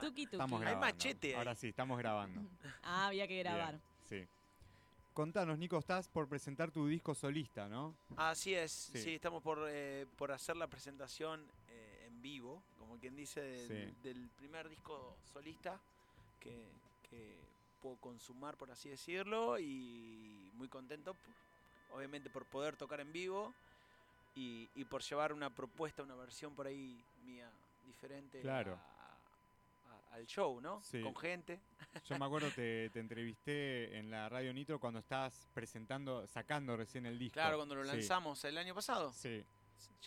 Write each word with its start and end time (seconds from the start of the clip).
Tuki 0.00 0.24
tuki. 0.24 0.36
Estamos 0.36 0.60
Hay 0.60 0.66
grabando. 0.68 0.86
machete 0.86 1.28
ahí. 1.28 1.34
Ahora 1.34 1.54
sí, 1.54 1.68
estamos 1.68 1.98
grabando. 1.98 2.40
Ah, 2.82 3.06
había 3.08 3.26
que 3.28 3.38
grabar. 3.38 3.78
Bien, 4.08 4.24
sí. 4.26 4.28
Contanos, 5.14 5.58
Nico, 5.58 5.78
estás 5.78 6.08
por 6.08 6.28
presentar 6.28 6.70
tu 6.70 6.86
disco 6.86 7.14
solista, 7.14 7.68
¿no? 7.68 7.96
Así 8.16 8.54
es, 8.54 8.70
Sí. 8.70 8.98
sí, 9.02 9.14
estamos 9.16 9.42
por, 9.42 9.66
eh, 9.68 10.06
por 10.16 10.30
hacer 10.30 10.56
la 10.56 10.68
presentación 10.68 11.44
eh, 11.68 12.04
en 12.06 12.22
vivo, 12.22 12.62
como 12.78 12.96
quien 12.98 13.16
dice, 13.16 13.40
del, 13.40 13.68
Sí. 13.88 13.94
del 14.02 14.28
primer 14.36 14.68
disco 14.68 15.16
solista 15.32 15.80
que, 16.38 16.68
que 17.10 17.36
puedo 17.82 17.96
consumar, 17.96 18.56
por 18.56 18.70
así 18.70 18.88
decirlo, 18.88 19.58
y 19.58 20.50
muy 20.54 20.68
contento, 20.68 21.14
por- 21.14 21.96
obviamente, 21.98 22.30
por 22.30 22.44
poder 22.46 22.76
tocar 22.76 23.00
en 23.00 23.12
vivo 23.12 23.52
y, 24.36 24.68
y 24.76 24.84
por 24.84 25.02
llevar 25.02 25.32
una 25.32 25.50
propuesta, 25.50 26.02
una 26.04 26.14
versión 26.14 26.54
por 26.54 26.68
ahí 26.68 27.02
mía 27.24 27.50
diferente 27.86 28.40
Claro. 28.40 28.74
a- 28.74 28.97
al 30.10 30.26
show, 30.26 30.60
¿no? 30.60 30.82
Sí. 30.82 31.00
Con 31.02 31.14
gente. 31.16 31.60
Yo 32.04 32.18
me 32.18 32.24
acuerdo, 32.24 32.50
te, 32.50 32.90
te 32.92 33.00
entrevisté 33.00 33.96
en 33.98 34.10
la 34.10 34.28
Radio 34.28 34.52
Nitro 34.52 34.78
cuando 34.80 35.00
estabas 35.00 35.48
presentando, 35.52 36.26
sacando 36.26 36.76
recién 36.76 37.06
el 37.06 37.18
disco. 37.18 37.34
Claro, 37.34 37.56
cuando 37.56 37.74
lo 37.74 37.84
Sí, 37.84 37.88
lanzamos 37.88 38.42
el 38.44 38.58
año 38.58 38.74
pasado. 38.74 39.12
Sí, 39.12 39.44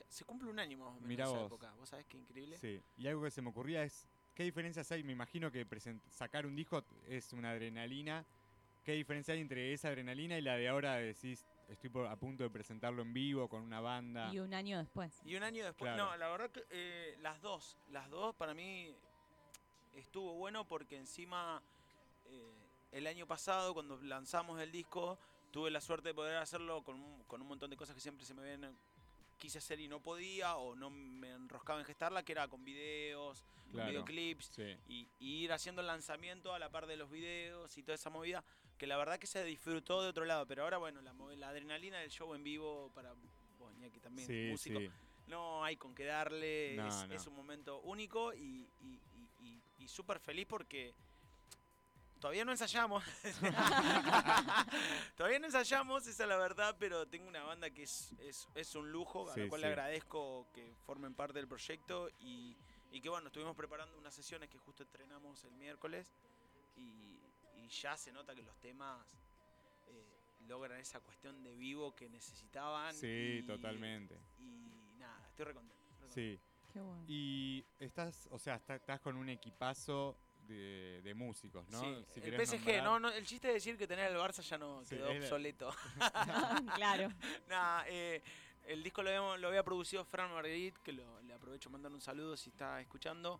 Se 0.07 0.25
cumple 0.25 0.49
un 0.49 0.59
año 0.59 0.77
más 0.77 0.89
o 0.89 0.93
menos 0.95 1.07
Mirá 1.07 1.25
esa 1.25 1.33
vos. 1.37 1.45
época. 1.47 1.73
¿Vos 1.73 1.89
sabés 1.89 2.05
qué 2.07 2.17
increíble? 2.17 2.57
sí. 2.57 2.81
Y 2.97 3.07
algo 3.07 3.23
que 3.23 3.31
se 3.31 3.41
me 3.41 3.49
ocurría 3.49 3.83
es, 3.83 4.07
¿qué 4.33 4.43
diferencias 4.43 4.91
hay? 4.91 5.03
Me 5.03 5.11
imagino 5.13 5.51
que 5.51 5.65
sacar 6.09 6.45
un 6.45 6.55
disco 6.55 6.83
es 7.07 7.31
una 7.33 7.51
adrenalina. 7.51 8.25
¿Qué 8.83 8.93
diferencia 8.93 9.33
hay 9.35 9.41
entre 9.41 9.73
esa 9.73 9.89
adrenalina 9.89 10.37
y 10.37 10.41
la 10.41 10.55
de 10.55 10.67
ahora 10.67 10.95
de 10.95 11.13
decís, 11.13 11.45
estoy 11.69 11.89
por- 11.91 12.07
a 12.07 12.15
punto 12.15 12.43
de 12.43 12.49
presentarlo 12.49 13.03
en 13.03 13.13
vivo 13.13 13.47
con 13.47 13.61
una 13.61 13.79
banda? 13.79 14.33
Y 14.33 14.39
un 14.39 14.53
año 14.55 14.79
después. 14.79 15.21
Y 15.23 15.35
un 15.35 15.43
año 15.43 15.63
después, 15.63 15.93
Claro. 15.93 16.11
no, 16.11 16.17
la 16.17 16.29
verdad 16.29 16.49
que 16.49 16.63
eh, 16.71 17.15
las 17.21 17.39
dos, 17.41 17.77
las 17.89 18.09
dos 18.09 18.35
para 18.35 18.55
mí 18.55 18.95
estuvo 19.95 20.33
bueno 20.35 20.65
porque 20.67 20.97
encima 20.97 21.61
eh, 22.25 22.53
el 22.91 23.07
año 23.07 23.25
pasado 23.27 23.73
cuando 23.73 23.97
lanzamos 24.01 24.59
el 24.61 24.71
disco 24.71 25.17
tuve 25.51 25.69
la 25.71 25.81
suerte 25.81 26.09
de 26.09 26.13
poder 26.13 26.37
hacerlo 26.37 26.83
con 26.83 26.95
un, 26.99 27.23
con 27.23 27.41
un 27.41 27.47
montón 27.47 27.69
de 27.69 27.77
cosas 27.77 27.95
que 27.95 28.01
siempre 28.01 28.25
se 28.25 28.33
me 28.33 28.41
ven 28.41 28.75
quise 29.37 29.57
hacer 29.57 29.79
y 29.79 29.87
no 29.87 29.99
podía 29.99 30.55
o 30.57 30.75
no 30.75 30.91
me 30.91 31.31
enroscaba 31.31 31.79
en 31.79 31.85
gestarla, 31.85 32.21
que 32.23 32.31
era 32.33 32.47
con 32.47 32.63
videos, 32.63 33.43
con 33.71 33.83
videoclips 33.87 34.51
Sí. 34.53 34.77
y, 34.87 35.07
y 35.19 35.43
ir 35.43 35.51
haciendo 35.51 35.81
el 35.81 35.87
lanzamiento 35.87 36.53
a 36.53 36.59
la 36.59 36.69
par 36.69 36.85
de 36.85 36.95
los 36.95 37.09
videos 37.09 37.75
y 37.75 37.81
toda 37.81 37.95
esa 37.95 38.11
movida, 38.11 38.43
que 38.77 38.85
la 38.85 38.97
verdad 38.97 39.17
que 39.17 39.25
se 39.25 39.43
disfrutó 39.43 40.03
de 40.03 40.09
otro 40.09 40.25
lado, 40.25 40.45
pero 40.45 40.63
ahora 40.63 40.77
bueno, 40.77 41.01
la, 41.01 41.47
adrenalina 41.49 41.97
del 41.97 42.11
show 42.11 42.35
en 42.35 42.43
vivo 42.43 42.91
para 42.93 43.13
vos, 43.57 43.73
que 43.91 43.99
también 43.99 44.27
Sí, 44.27 44.49
músico, 44.51 44.79
sí. 44.79 44.89
no 45.27 45.63
hay 45.63 45.75
con 45.75 45.95
qué 45.95 46.05
darle, 46.05 46.75
No, 46.77 46.87
es, 46.87 47.07
no. 47.07 47.15
es 47.15 47.25
un 47.25 47.35
momento 47.35 47.79
único 47.81 48.35
y, 48.35 48.69
y- 48.79 48.99
y- 49.83 49.87
súper 49.87 50.19
feliz 50.19 50.45
porque 50.47 50.93
todavía 52.19 52.45
no 52.45 52.51
ensayamos. 52.51 53.03
todavía 55.17 55.39
no 55.39 55.45
ensayamos, 55.47 56.05
esa 56.07 56.23
es 56.23 56.29
la 56.29 56.37
verdad, 56.37 56.75
pero 56.79 57.07
tengo 57.07 57.27
una 57.27 57.43
banda 57.43 57.69
que 57.69 57.83
es, 57.83 58.11
es, 58.19 58.47
es 58.55 58.75
un 58.75 58.91
lujo, 58.91 59.29
a 59.29 59.33
Sí, 59.33 59.41
la 59.41 59.47
cual 59.49 59.61
sí. 59.61 59.65
le 59.65 59.67
agradezco 59.69 60.47
que 60.53 60.75
formen 60.85 61.13
parte 61.13 61.39
del 61.39 61.47
proyecto 61.47 62.09
y, 62.19 62.55
y 62.91 63.01
que 63.01 63.09
bueno, 63.09 63.27
estuvimos 63.27 63.55
preparando 63.55 63.97
unas 63.97 64.13
sesiones 64.13 64.49
que 64.49 64.57
justo 64.59 64.83
estrenamos 64.83 65.43
el 65.45 65.53
miércoles 65.53 66.11
y, 66.75 67.19
y 67.55 67.67
ya 67.69 67.97
se 67.97 68.11
nota 68.11 68.35
que 68.35 68.41
los 68.43 68.57
temas 68.59 69.05
eh, 69.87 70.19
logran 70.47 70.79
esa 70.79 70.99
cuestión 70.99 71.43
de 71.43 71.55
vivo 71.55 71.95
que 71.95 72.09
necesitaban. 72.09 72.93
Sí, 72.95 73.39
y- 73.41 73.43
totalmente. 73.47 74.19
Y 74.39 74.93
nada, 74.97 75.25
estoy 75.27 75.45
recontento. 75.45 75.83
recontento. 75.83 76.13
Sí. 76.13 76.39
Qué 76.73 76.79
bueno. 76.79 77.03
Y 77.07 77.63
estás, 77.79 78.27
o 78.31 78.39
sea, 78.39 78.55
está- 78.55 78.75
estás 78.75 78.99
con 79.01 79.15
un 79.17 79.29
equipazo 79.29 80.17
de, 80.47 81.01
de 81.03 81.13
músicos, 81.13 81.67
¿no? 81.69 81.79
Sí, 81.79 82.05
Si 82.13 82.19
el 82.19 82.25
querés 82.31 82.49
PSG, 82.49 82.55
nombrar. 82.57 82.83
no, 82.83 82.99
no, 82.99 83.09
el 83.11 83.25
chiste 83.25 83.47
de 83.47 83.53
decir 83.53 83.77
que 83.77 83.87
tener 83.87 84.11
el 84.11 84.17
Barça 84.17 84.41
ya 84.41 84.57
no 84.57 84.83
Sí, 84.85 84.95
quedó 84.95 85.09
es 85.09 85.19
la- 85.19 85.25
obsoleto. 85.25 85.69
claro. 86.75 87.09
Nada, 87.49 87.85
eh, 87.87 88.21
el 88.67 88.83
disco 88.83 89.01
lo, 89.03 89.09
habíamos- 89.09 89.39
lo 89.39 89.47
había 89.47 89.63
producido 89.63 90.03
Fran 90.05 90.31
Marguerite, 90.33 90.79
que 90.83 90.93
lo- 90.93 91.21
le 91.21 91.33
aprovecho 91.33 91.69
mandar 91.69 91.91
un 91.91 92.01
saludo 92.01 92.35
si 92.37 92.49
está 92.49 92.81
escuchando. 92.81 93.39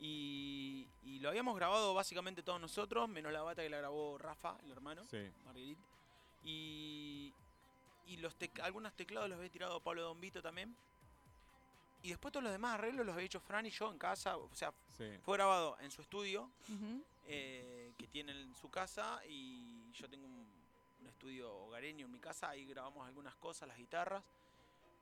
Y, 0.00 0.88
y 1.02 1.18
lo 1.18 1.28
habíamos 1.28 1.56
grabado 1.56 1.92
básicamente 1.92 2.42
todos 2.44 2.60
nosotros, 2.60 3.08
menos 3.08 3.32
la 3.32 3.42
bata 3.42 3.62
que 3.62 3.68
la 3.70 3.78
grabó 3.78 4.16
Rafa, 4.16 4.56
el 4.62 4.70
hermano, 4.70 5.04
Sí, 5.10 5.18
Marguerite. 5.44 5.82
Y, 6.44 7.34
y 8.06 8.16
los 8.18 8.38
tec- 8.38 8.60
algunos 8.62 8.94
teclados 8.94 9.28
los 9.28 9.36
había 9.38 9.50
tirado 9.50 9.80
Pablo 9.82 10.02
Dombito 10.02 10.40
también. 10.40 10.76
Y 12.02 12.10
después 12.10 12.32
todos 12.32 12.44
los 12.44 12.52
demás 12.52 12.74
arreglos 12.74 13.04
los 13.04 13.14
había 13.14 13.26
hecho 13.26 13.40
Fran 13.40 13.66
y 13.66 13.70
yo 13.70 13.90
en 13.90 13.98
casa. 13.98 14.36
O 14.36 14.48
sea, 14.54 14.72
sí. 14.96 15.04
fue 15.22 15.36
grabado 15.36 15.76
en 15.80 15.90
su 15.90 16.00
estudio, 16.02 16.50
eh, 17.26 17.92
que 17.98 18.06
tiene 18.06 18.32
en 18.32 18.54
su 18.54 18.70
casa 18.70 19.20
y 19.28 19.90
yo 19.92 20.08
tengo 20.08 20.26
un, 20.26 20.46
un 21.00 21.06
estudio 21.08 21.52
hogareño 21.52 22.06
en 22.06 22.12
mi 22.12 22.18
casa, 22.20 22.50
ahí 22.50 22.64
grabamos 22.64 23.06
algunas 23.06 23.34
cosas, 23.36 23.68
las 23.68 23.76
guitarras. 23.76 24.22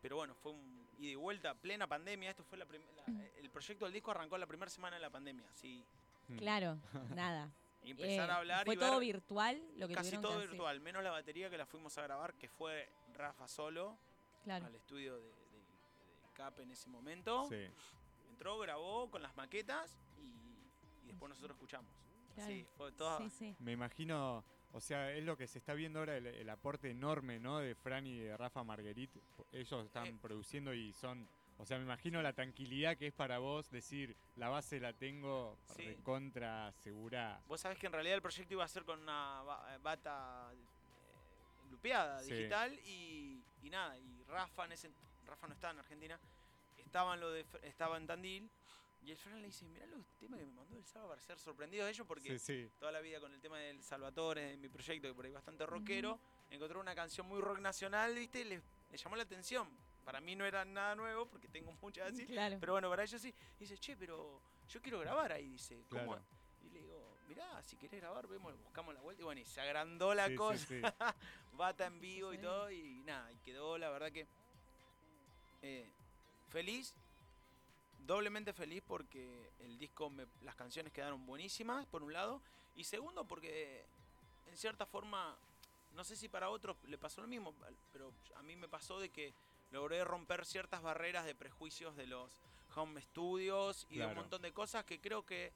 Pero 0.02 0.16
bueno, 0.16 0.34
fue 0.34 0.52
un 0.52 0.86
ida 0.98 1.12
y 1.12 1.14
vuelta, 1.16 1.54
plena 1.54 1.86
pandemia. 1.86 2.30
Esto 2.30 2.44
fue 2.44 2.58
la 2.58 2.64
prim- 2.66 2.82
la- 2.96 3.24
el 3.38 3.50
proyecto 3.50 3.84
del 3.84 3.92
disco 3.94 4.10
arrancó 4.10 4.38
la 4.38 4.46
primera 4.46 4.70
semana 4.70 4.96
de 4.96 5.02
la 5.02 5.10
pandemia, 5.10 5.46
sí. 5.52 5.84
Mm. 6.28 6.36
Claro, 6.38 6.78
nada. 7.14 7.50
Y 7.82 7.90
empezar 7.92 8.28
Eh, 8.28 8.32
a 8.32 8.36
hablar 8.36 8.64
Fue 8.64 8.74
y 8.74 8.78
todo 8.78 8.98
ver 8.98 9.00
virtual 9.00 9.62
lo 9.76 9.86
que 9.86 9.94
casi 9.94 10.16
todo 10.18 10.22
que 10.32 10.36
hacer. 10.38 10.48
virtual, 10.50 10.80
menos 10.80 11.02
la 11.04 11.10
batería 11.12 11.48
que 11.50 11.56
la 11.58 11.66
fuimos 11.66 11.96
a 11.98 12.02
grabar, 12.02 12.34
que 12.34 12.48
fue 12.48 12.88
Rafa 13.14 13.46
solo 13.46 13.96
Claro. 14.44 14.66
al 14.66 14.74
estudio 14.74 15.16
de, 15.20 15.32
en 16.58 16.70
ese 16.70 16.88
momento. 16.90 17.46
Sí. 17.48 17.56
Entró, 18.30 18.58
grabó 18.58 19.10
con 19.10 19.22
las 19.22 19.34
maquetas 19.36 19.98
y, 20.18 21.04
y 21.04 21.08
después 21.08 21.30
nosotros 21.30 21.56
escuchamos. 21.56 21.90
Claro. 22.34 22.50
Sí, 22.50 22.66
fue 22.76 22.92
todo. 22.92 23.18
Sí, 23.18 23.30
sí. 23.30 23.56
Me 23.60 23.72
imagino, 23.72 24.44
o 24.72 24.80
sea, 24.80 25.10
es 25.12 25.24
lo 25.24 25.36
que 25.36 25.46
se 25.46 25.58
está 25.58 25.72
viendo 25.72 26.00
ahora, 26.00 26.16
el, 26.18 26.26
el 26.26 26.50
aporte 26.50 26.90
enorme, 26.90 27.38
¿no? 27.40 27.58
De 27.58 27.74
Fran 27.74 28.06
y 28.06 28.18
de 28.18 28.36
Rafa 28.36 28.62
Marguerite. 28.62 29.18
Ellos 29.52 29.86
están 29.86 30.06
Eh. 30.08 30.18
produciendo 30.20 30.74
y 30.74 30.92
son, 30.92 31.26
o 31.56 31.64
sea, 31.64 31.78
me 31.78 31.84
imagino 31.84 32.20
la 32.20 32.34
tranquilidad 32.34 32.98
que 32.98 33.06
es 33.06 33.14
para 33.14 33.38
vos 33.38 33.70
decir, 33.70 34.14
la 34.36 34.50
base 34.50 34.78
la 34.78 34.92
tengo 34.92 35.56
Sí. 35.74 35.96
contra 36.02 36.70
segura. 36.72 37.40
Vos 37.48 37.62
sabés 37.62 37.78
que 37.78 37.86
en 37.86 37.92
realidad 37.94 38.16
el 38.16 38.22
proyecto 38.22 38.52
iba 38.52 38.64
a 38.64 38.68
ser 38.68 38.84
con 38.84 39.00
una 39.00 39.40
ba- 39.42 39.78
bata 39.78 40.50
eh, 40.52 41.70
lupeada, 41.70 42.20
Sí. 42.20 42.34
digital 42.34 42.78
y, 42.84 43.42
y 43.62 43.70
nada. 43.70 43.96
Y 43.98 44.22
Rafa, 44.28 44.66
en 44.66 44.72
ese, 44.72 44.90
Rafa 45.26 45.46
no 45.46 45.54
estaba 45.54 45.72
en 45.72 45.78
Argentina, 45.80 46.20
estaba 46.76 47.14
en, 47.14 47.20
lo 47.20 47.30
de, 47.30 47.44
estaba 47.62 47.96
en 47.96 48.06
Tandil. 48.06 48.50
Y 49.02 49.12
el 49.12 49.18
Fran 49.18 49.40
le 49.40 49.46
dice, 49.48 49.64
mirá 49.66 49.86
los 49.86 50.04
temas 50.18 50.40
que 50.40 50.46
me 50.46 50.52
mandó 50.52 50.76
el 50.76 50.84
sábado 50.84 51.10
para 51.10 51.20
ser 51.20 51.38
sorprendidos 51.38 51.84
de 51.84 51.90
ellos 51.92 52.06
porque 52.08 52.38
Sí, 52.38 52.64
sí. 52.64 52.70
toda 52.78 52.90
la 52.90 53.00
vida 53.00 53.20
con 53.20 53.32
el 53.32 53.40
tema 53.40 53.58
del 53.58 53.80
Salvatore, 53.82 54.42
de 54.42 54.56
mi 54.56 54.68
proyecto, 54.68 55.06
que 55.06 55.14
por 55.14 55.24
ahí 55.26 55.30
bastante 55.32 55.64
rockero, 55.66 56.18
encontró 56.50 56.80
una 56.80 56.94
canción 56.94 57.26
muy 57.26 57.40
rock 57.40 57.60
nacional, 57.60 58.14
¿viste? 58.14 58.44
Le, 58.44 58.60
le 58.90 58.96
llamó 58.96 59.14
la 59.14 59.22
atención. 59.22 59.68
Para 60.04 60.20
mí 60.20 60.34
no 60.34 60.44
era 60.44 60.64
nada 60.64 60.94
nuevo, 60.96 61.26
porque 61.28 61.46
tengo 61.46 61.72
muchas 61.80 62.12
así. 62.12 62.26
Claro. 62.26 62.56
Pero 62.58 62.72
bueno, 62.72 62.88
para 62.88 63.04
ellos 63.04 63.20
sí. 63.20 63.32
Y 63.56 63.60
dice, 63.60 63.76
che, 63.78 63.96
pero 63.96 64.40
yo 64.68 64.80
quiero 64.82 64.98
grabar 65.00 65.30
ahí, 65.32 65.50
dice. 65.50 65.84
¿Cómo? 65.88 66.06
Claro. 66.06 66.24
Y 66.62 66.70
le 66.70 66.80
digo, 66.80 67.16
mirá, 67.28 67.62
si 67.62 67.76
querés 67.76 68.00
grabar, 68.00 68.26
vemos, 68.26 68.58
buscamos 68.62 68.92
la 68.94 69.02
vuelta. 69.02 69.22
Y 69.22 69.24
bueno, 69.24 69.40
y 69.40 69.44
se 69.44 69.60
agrandó 69.60 70.14
la 70.14 70.26
Sí, 70.28 70.34
cosa. 70.34 70.66
sí. 70.66 70.80
Bata 71.52 71.86
en 71.86 72.00
vivo 72.00 72.32
y 72.32 72.38
todo. 72.38 72.70
Y 72.72 73.02
nada, 73.04 73.30
y 73.32 73.38
quedó 73.38 73.78
la 73.78 73.90
verdad 73.90 74.10
que 74.10 74.26
eh, 75.66 75.84
feliz. 76.50 76.94
Doblemente 78.06 78.52
feliz 78.52 78.82
porque 78.86 79.50
el 79.60 79.78
disco, 79.78 80.10
me- 80.10 80.26
las 80.42 80.54
canciones 80.54 80.92
quedaron 80.92 81.26
buenísimas, 81.26 81.86
por 81.86 82.02
un 82.02 82.12
lado. 82.12 82.40
Y 82.76 82.84
segundo, 82.84 83.24
porque 83.24 83.84
en 84.46 84.56
cierta 84.56 84.86
forma, 84.86 85.36
no 85.94 86.04
sé 86.04 86.14
si 86.14 86.28
para 86.28 86.50
otros 86.50 86.76
le 86.84 86.98
pasó 86.98 87.20
lo 87.20 87.26
mismo, 87.26 87.52
pero 87.92 88.12
a 88.36 88.42
mí 88.42 88.54
me 88.54 88.68
pasó 88.68 89.00
de 89.00 89.08
que 89.10 89.32
logré 89.72 90.04
romper 90.04 90.44
ciertas 90.46 90.82
barreras 90.82 91.24
de 91.24 91.34
prejuicios 91.34 91.96
de 91.96 92.06
los 92.06 92.30
home 92.76 93.00
studios 93.00 93.86
y 93.90 93.98
de 93.98 94.06
un 94.06 94.14
montón 94.14 94.42
de 94.42 94.52
cosas 94.52 94.84
que 94.84 95.00
creo 95.00 95.24
que 95.24 95.50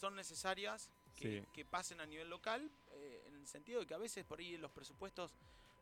son 0.00 0.14
necesarias 0.14 0.88
que, 1.16 1.40
Sí. 1.42 1.46
que 1.52 1.64
pasen 1.64 2.00
a 2.00 2.06
nivel 2.06 2.28
local, 2.30 2.70
eh, 2.92 3.24
en 3.28 3.34
el 3.34 3.46
sentido 3.46 3.80
de 3.80 3.86
que 3.86 3.94
a 3.94 3.98
veces 3.98 4.24
por 4.24 4.38
ahí 4.38 4.56
los 4.56 4.70
presupuestos 4.70 5.32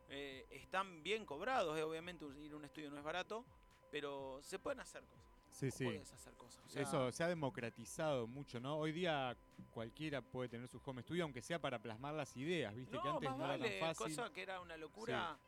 eh, 0.09 0.47
están 0.51 1.03
bien 1.03 1.25
cobrados, 1.25 1.79
eh, 1.79 1.83
obviamente 1.83 2.25
ir 2.41 2.53
a 2.53 2.57
un 2.57 2.65
estudio 2.65 2.91
no 2.91 2.99
es 2.99 3.05
barato, 3.05 3.45
pero 3.91 4.41
se 4.43 4.59
pueden 4.59 4.81
hacer 4.81 5.03
cosas. 5.05 5.33
Sí, 5.51 5.71
sí. 5.71 5.85
Puedes 5.85 6.11
hacer 6.13 6.33
cosas. 6.35 6.65
o 6.65 6.69
sea, 6.71 6.83
Eso 6.83 7.13
se 7.13 7.23
ha 7.25 7.29
democratizado 7.29 8.27
mucho, 8.27 8.59
¿no? 8.59 8.79
Hoy 8.79 8.93
día 8.93 9.37
cualquiera 9.71 10.23
puede 10.23 10.49
tener 10.49 10.67
su 10.69 10.81
home 10.85 11.03
studio, 11.03 11.25
aunque 11.25 11.43
sea 11.43 11.59
para 11.59 11.79
plasmar 11.79 12.15
las 12.15 12.35
ideas, 12.37 12.75
¿viste? 12.75 12.99
que 13.01 13.09
antes 13.09 13.29
más 13.31 13.39
no 13.39 13.45
era 13.45 13.57
vale, 13.59 13.79
tan 13.79 13.95
fácil. 13.95 14.17
cosa 14.17 14.33
que 14.33 14.43
era 14.43 14.61
una 14.61 14.77
locura. 14.79 15.39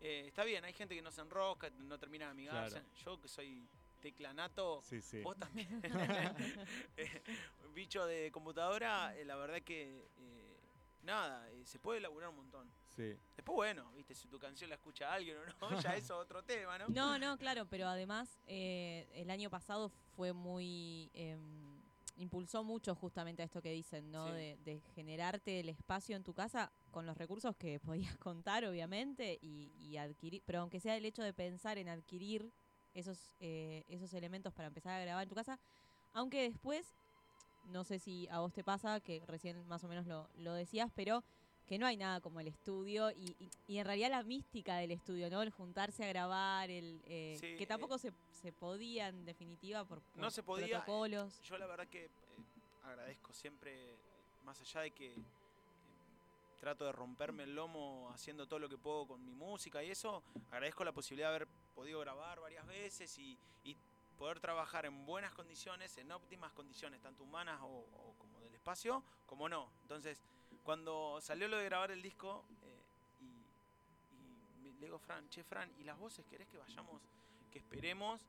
eh, 0.00 0.24
está 0.28 0.44
bien, 0.44 0.64
hay 0.64 0.72
gente 0.72 0.94
que 0.94 1.02
no 1.02 1.10
se 1.10 1.20
enrosca, 1.22 1.70
no 1.70 1.98
termina 1.98 2.26
de 2.26 2.30
amigarse. 2.30 2.80
Claro. 2.80 2.94
Yo 3.04 3.20
que 3.20 3.26
soy 3.28 3.68
teclanato, 4.00 4.80
Sí, 4.84 5.00
sí. 5.02 5.22
vos 5.22 5.36
también. 5.36 5.82
Eh, 6.96 7.22
Bicho 7.74 8.06
de 8.06 8.30
computadora, 8.30 9.16
eh, 9.16 9.24
la 9.24 9.34
verdad 9.36 9.60
que 9.62 10.06
eh, 10.18 10.56
nada, 11.02 11.48
eh, 11.50 11.64
se 11.64 11.78
puede 11.80 11.98
elaborar 11.98 12.30
un 12.30 12.36
montón. 12.36 12.70
Sí. 12.94 13.16
Después, 13.48 13.74
bueno, 13.74 13.90
viste, 13.92 14.14
si 14.14 14.28
tu 14.28 14.38
canción 14.38 14.68
la 14.68 14.76
escucha 14.76 15.10
alguien 15.10 15.38
o 15.38 15.70
no, 15.70 15.80
ya 15.80 15.96
eso 15.96 16.14
es 16.14 16.20
otro 16.20 16.42
tema, 16.44 16.76
¿no? 16.78 16.88
No, 16.88 17.18
no, 17.18 17.38
claro, 17.38 17.66
pero 17.66 17.88
además 17.88 18.38
eh, 18.46 19.08
el 19.14 19.30
año 19.30 19.48
pasado 19.48 19.88
fue 19.88 20.34
muy... 20.34 21.10
em, 21.14 21.78
impulsó 22.16 22.62
mucho 22.62 22.94
justamente 22.94 23.42
a 23.42 23.44
esto 23.46 23.62
que 23.62 23.72
dicen, 23.72 24.10
¿no? 24.10 24.26
Sí. 24.26 24.32
De, 24.32 24.56
de 24.64 24.80
generarte 24.94 25.60
el 25.60 25.68
espacio 25.70 26.14
en 26.16 26.24
tu 26.24 26.34
casa 26.34 26.70
con 26.90 27.06
los 27.06 27.16
recursos 27.16 27.56
que 27.56 27.80
podías 28.14 28.18
contar, 28.18 28.66
obviamente, 28.66 29.38
y, 29.40 29.72
y 29.78 29.96
adquirir, 29.96 30.42
pero 30.44 30.60
aunque 30.60 30.78
sea 30.80 30.96
el 30.96 31.06
hecho 31.06 31.22
de 31.22 31.32
pensar 31.32 31.78
en 31.78 31.88
adquirir 31.88 32.52
esos, 32.92 33.34
eh, 33.40 33.84
esos 33.88 34.12
elementos 34.12 34.52
para 34.52 34.68
empezar 34.68 34.92
a 34.92 35.00
grabar 35.00 35.22
en 35.22 35.28
tu 35.28 35.34
casa, 35.34 35.58
aunque 36.12 36.42
después, 36.42 36.84
no 37.64 37.84
sé 37.84 37.98
si 37.98 38.28
a 38.28 38.40
vos 38.40 38.52
te 38.52 38.62
pasa, 38.64 39.00
que 39.00 39.22
recién 39.26 39.66
más 39.68 39.84
o 39.84 39.88
menos 39.88 40.06
lo, 40.06 40.28
lo 40.36 40.52
decías, 40.52 40.90
pero 40.94 41.24
que 41.68 41.78
no 41.78 41.86
hay 41.86 41.98
nada 41.98 42.20
como 42.20 42.40
el 42.40 42.48
estudio 42.48 43.10
y, 43.10 43.36
y- 43.38 43.50
y 43.66 43.78
en 43.78 43.84
realidad 43.84 44.10
la 44.10 44.22
mística 44.22 44.76
del 44.78 44.90
estudio, 44.90 45.28
¿no? 45.28 45.42
El 45.42 45.50
juntarse 45.50 46.02
a 46.04 46.08
grabar, 46.08 46.70
el 46.70 47.02
eh, 47.04 47.36
Sí, 47.38 47.56
que 47.58 47.66
tampoco 47.66 47.96
eh, 47.96 47.98
se, 47.98 48.12
se 48.32 48.52
podía 48.52 49.08
en 49.08 49.24
definitiva 49.26 49.84
por, 49.84 50.00
No 50.14 50.30
se 50.30 50.42
podía, 50.42 50.64
eh, 50.66 50.70
protocolos. 50.70 51.40
Yo 51.42 51.58
la 51.58 51.66
verdad 51.66 51.86
que 51.86 52.06
eh, 52.06 52.10
agradezco 52.84 53.34
siempre, 53.34 53.98
más 54.44 54.58
allá 54.62 54.80
de 54.80 54.90
que 54.92 55.14
trato 56.58 56.86
de 56.86 56.92
romperme 56.92 57.44
el 57.44 57.54
lomo 57.54 58.10
haciendo 58.12 58.46
todo 58.48 58.58
lo 58.58 58.68
que 58.68 58.78
puedo 58.78 59.06
con 59.06 59.24
mi 59.24 59.34
música 59.34 59.84
y 59.84 59.90
eso, 59.90 60.24
agradezco 60.50 60.84
la 60.84 60.92
posibilidad 60.92 61.28
de 61.30 61.36
haber 61.36 61.48
podido 61.74 62.00
grabar 62.00 62.40
varias 62.40 62.66
veces 62.66 63.16
y, 63.18 63.38
y 63.62 63.76
poder 64.18 64.40
trabajar 64.40 64.86
en 64.86 65.04
buenas 65.06 65.32
condiciones, 65.34 65.96
en 65.98 66.10
óptimas 66.10 66.50
condiciones, 66.52 67.00
tanto 67.02 67.22
humanas 67.24 67.60
o, 67.62 67.66
o 67.66 68.14
como 68.18 68.40
del 68.40 68.54
espacio, 68.54 69.04
como 69.26 69.48
no. 69.48 69.70
Entonces, 69.82 70.20
cuando 70.68 71.18
salió 71.22 71.48
lo 71.48 71.56
de 71.56 71.64
grabar 71.64 71.90
el 71.92 72.02
disco, 72.02 72.44
eh, 72.62 72.82
y, 73.22 73.24
y 74.14 74.58
me- 74.60 74.74
le 74.78 74.84
digo, 74.84 74.98
Fran, 74.98 75.26
che, 75.30 75.42
Fran, 75.42 75.72
¿y 75.78 75.84
las 75.84 75.96
voces 75.98 76.26
querés 76.26 76.46
que 76.46 76.58
vayamos, 76.58 77.00
que 77.50 77.58
esperemos? 77.58 78.20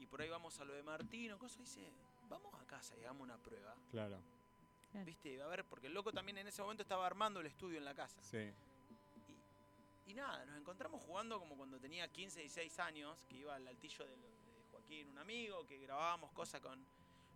Y 0.00 0.06
por 0.06 0.20
ahí 0.20 0.28
vamos 0.28 0.58
a 0.58 0.64
lo 0.64 0.72
de 0.74 0.82
Martino, 0.82 1.38
cosa, 1.38 1.60
dice, 1.60 1.88
vamos 2.28 2.52
a 2.60 2.66
casa 2.66 2.96
y 2.96 3.02
hagamos 3.04 3.22
una 3.22 3.36
prueba. 3.36 3.76
Claro. 3.92 4.18
¿Viste? 5.06 5.40
A 5.40 5.46
ver, 5.46 5.64
porque 5.66 5.86
el 5.86 5.94
loco 5.94 6.10
también 6.12 6.36
en 6.38 6.48
ese 6.48 6.62
momento 6.62 6.82
estaba 6.82 7.06
armando 7.06 7.38
el 7.38 7.46
estudio 7.46 7.78
en 7.78 7.84
la 7.84 7.94
casa. 7.94 8.20
sí. 8.24 8.50
Y 10.08 10.14
nada, 10.14 10.44
nos 10.46 10.58
encontramos 10.58 11.00
jugando 11.04 11.38
como 11.38 11.56
cuando 11.56 11.78
tenía 11.78 12.08
15, 12.08 12.40
16 12.40 12.76
años, 12.80 13.24
que 13.28 13.36
iba 13.36 13.54
al 13.54 13.68
altillo 13.68 14.04
de, 14.04 14.16
lo- 14.16 14.22
de 14.26 14.64
Joaquín, 14.72 15.08
un 15.10 15.18
amigo, 15.18 15.64
que 15.64 15.78
grabábamos 15.78 16.32
cosas 16.32 16.60
con, 16.60 16.84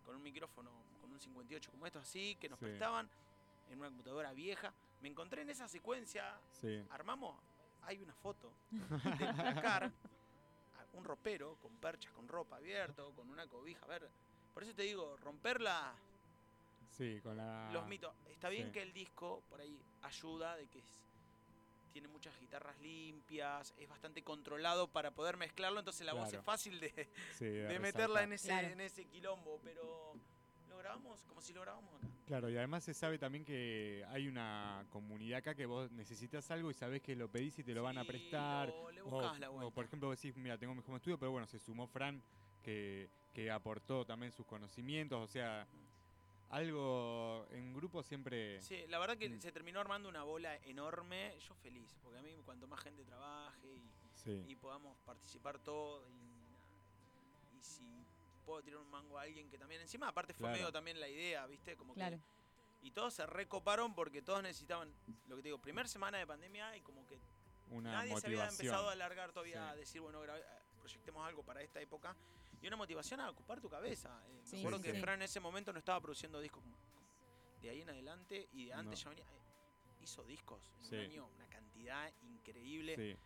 con 0.05 0.17
un 0.17 0.23
micrófono, 0.25 0.73
con 1.01 1.13
un 1.13 1.21
58 1.21 1.71
como 1.71 1.87
estos 1.87 2.03
así, 2.03 2.35
que 2.41 2.49
nos 2.49 2.59
Sí. 2.59 2.65
prestaban 2.67 3.09
en 3.71 3.79
una 3.79 3.89
computadora 3.89 4.33
vieja. 4.33 4.73
Me 5.01 5.09
encontré 5.09 5.43
en 5.43 5.51
esa 5.51 5.69
secuencia, 5.69 6.39
Sí, 6.61 6.83
armamos, 6.91 7.37
hay 7.83 7.99
una 8.03 8.15
foto 8.15 8.53
del 8.71 9.35
placar, 9.35 9.85
a- 9.85 9.91
un 10.97 11.05
ropero 11.05 11.57
con 11.63 11.77
perchas, 11.77 12.13
con 12.13 12.27
ropa 12.29 12.57
abierto, 12.57 13.13
con 13.15 13.29
una 13.31 13.47
cobija, 13.47 13.85
a 13.85 13.89
ver. 13.89 14.09
Por 14.55 14.63
eso 14.65 14.75
te 14.75 14.83
digo, 14.83 15.17
romper 15.19 15.61
la, 15.61 15.95
sí, 16.97 17.21
con 17.23 17.37
la... 17.37 17.71
los 17.73 17.87
mitos. 17.87 18.13
Está 18.29 18.49
bien 18.49 18.67
sí. 18.69 18.73
que 18.73 18.83
el 18.83 18.93
disco 18.93 19.43
por 19.49 19.61
ahí 19.61 19.81
ayuda 20.03 20.57
de 20.57 20.67
que 20.69 20.79
es- 20.81 21.05
tiene 21.93 22.09
muchas 22.09 22.39
guitarras 22.39 22.79
limpias, 22.81 23.73
es 23.79 23.89
bastante 23.89 24.23
controlado 24.23 24.89
para 24.89 25.11
poder 25.11 25.37
mezclarlo, 25.37 25.79
entonces 25.81 26.05
la 26.07 26.13
voz 26.13 26.33
es 26.33 26.43
fácil 26.45 26.79
de, 26.81 27.09
Sí, 27.37 27.47
de 27.47 27.79
meterla 27.79 28.23
en 28.23 28.33
ese, 28.35 28.49
Claro. 28.49 28.69
en 28.69 28.81
ese 28.81 29.05
quilombo, 29.07 29.59
pero 29.65 30.13
lo 30.69 30.77
grabamos 30.79 31.23
como 31.25 31.41
si 31.41 31.53
lo 31.53 31.61
grabamos 31.63 31.93
acá. 31.95 32.07
Claro, 32.29 32.51
y 32.51 32.57
además 32.59 32.85
se 32.85 32.93
sabe 32.93 33.19
también 33.19 33.43
que 33.43 34.05
hay 34.09 34.29
una 34.29 34.85
comunidad 34.91 35.39
acá 35.39 35.55
que 35.55 35.65
vos 35.65 35.91
necesitas 35.93 36.51
algo 36.51 36.71
y 36.71 36.75
sabés 36.75 37.01
que 37.01 37.17
lo 37.17 37.31
pedís 37.31 37.59
y 37.59 37.65
te 37.65 37.73
lo 37.73 37.83
van 37.83 37.97
a 37.97 38.05
prestar. 38.05 38.69
lo- 38.69 38.91
le 38.91 39.01
O, 39.01 39.35
la 39.39 39.51
o, 39.51 39.71
por 39.71 39.87
ejemplo, 39.87 40.11
decís, 40.11 40.37
mira, 40.37 40.59
tengo 40.59 40.75
mi 40.75 40.83
home 40.87 40.99
estudio, 40.99 41.19
pero 41.19 41.33
bueno, 41.33 41.47
se 41.47 41.59
sumó 41.59 41.87
Fran 41.87 42.23
que, 42.63 43.09
que 43.33 43.51
aportó 43.51 44.05
también 44.05 44.31
sus 44.31 44.45
conocimientos, 44.45 45.19
o 45.19 45.27
sea, 45.27 45.67
algo 46.51 47.47
en 47.51 47.73
grupo 47.73 48.03
siempre... 48.03 48.61
Sí, 48.61 48.85
la 48.89 48.99
verdad 48.99 49.17
que 49.17 49.31
Mm. 49.31 49.41
se 49.41 49.51
terminó 49.51 49.81
armando 49.81 50.07
una 50.11 50.23
bola 50.23 50.55
enorme, 50.65 51.39
yo 51.41 51.55
feliz, 51.55 51.97
porque 52.03 52.19
a 52.19 52.23
mí 52.23 52.37
cuanto 52.45 52.67
más 52.69 52.81
gente 52.81 53.05
trabaje 53.07 53.75
y, 53.75 53.91
Sí, 54.13 54.45
y 54.49 54.57
podamos 54.57 54.99
participar 55.07 55.59
todos 55.61 56.07
y, 56.11 56.59
y 57.57 57.63
si 57.63 58.05
puedo 58.49 58.63
tirar 58.63 58.81
un 58.81 58.89
mango 58.91 59.19
a 59.19 59.23
alguien 59.23 59.51
que 59.51 59.59
también 59.59 59.83
encima 59.83 60.09
aparte 60.09 60.33
fue 60.33 60.45
Claro. 60.45 60.57
medio 60.57 60.73
también 60.73 60.99
la 60.99 61.07
idea, 61.09 61.47
¿viste? 61.47 61.77
Como 61.77 61.93
que 61.93 62.01
Claro. 62.01 62.19
Y 62.81 62.93
todos 62.93 63.13
se 63.13 63.27
recoparon 63.27 63.95
porque 63.95 64.23
todos 64.23 64.43
necesitaban, 64.43 64.91
lo 65.27 65.37
que 65.37 65.43
te 65.43 65.49
digo, 65.49 65.59
primer 65.59 65.87
semana 65.87 66.17
de 66.17 66.27
pandemia 66.27 66.75
y 66.77 66.81
como 66.81 67.07
que 67.07 67.21
una 67.71 67.93
nadie 67.93 68.17
se 68.19 68.27
había 68.29 68.49
empezado 68.49 68.89
a 68.89 68.93
alargar 68.93 69.33
todavía 69.33 69.65
Sí. 69.65 69.69
a 69.73 69.77
decir, 69.77 70.01
bueno, 70.01 70.23
proyectemos 70.79 71.27
algo 71.29 71.43
para 71.43 71.61
esta 71.61 71.81
época. 71.81 72.17
Y 72.63 72.67
una 72.69 72.77
motivación 72.77 73.21
a 73.21 73.29
ocupar 73.29 73.61
tu 73.61 73.69
cabeza. 73.69 74.23
Eh, 74.31 74.41
Sí, 74.45 74.53
me 74.57 74.61
acuerdo 74.63 74.79
sí, 74.79 74.85
que 74.85 74.93
sí. 74.95 75.01
Fran 75.01 75.15
en 75.17 75.23
ese 75.23 75.41
momento 75.41 75.73
no 75.75 75.79
estaba 75.81 76.01
produciendo 76.01 76.41
discos 76.41 76.63
como- 76.63 76.79
de 77.61 77.69
ahí 77.71 77.83
en 77.83 77.91
adelante 77.91 78.49
y 78.53 78.65
de 78.67 78.73
antes 78.73 79.05
No. 79.05 79.11
ya 79.11 79.11
venía. 79.11 79.25
eh, 79.25 79.95
hizo 80.01 80.25
discos 80.25 80.73
en 80.79 80.85
Sí. 80.85 80.95
un 80.95 81.01
año, 81.03 81.27
una 81.35 81.47
cantidad 81.49 82.11
increíble. 82.23 83.19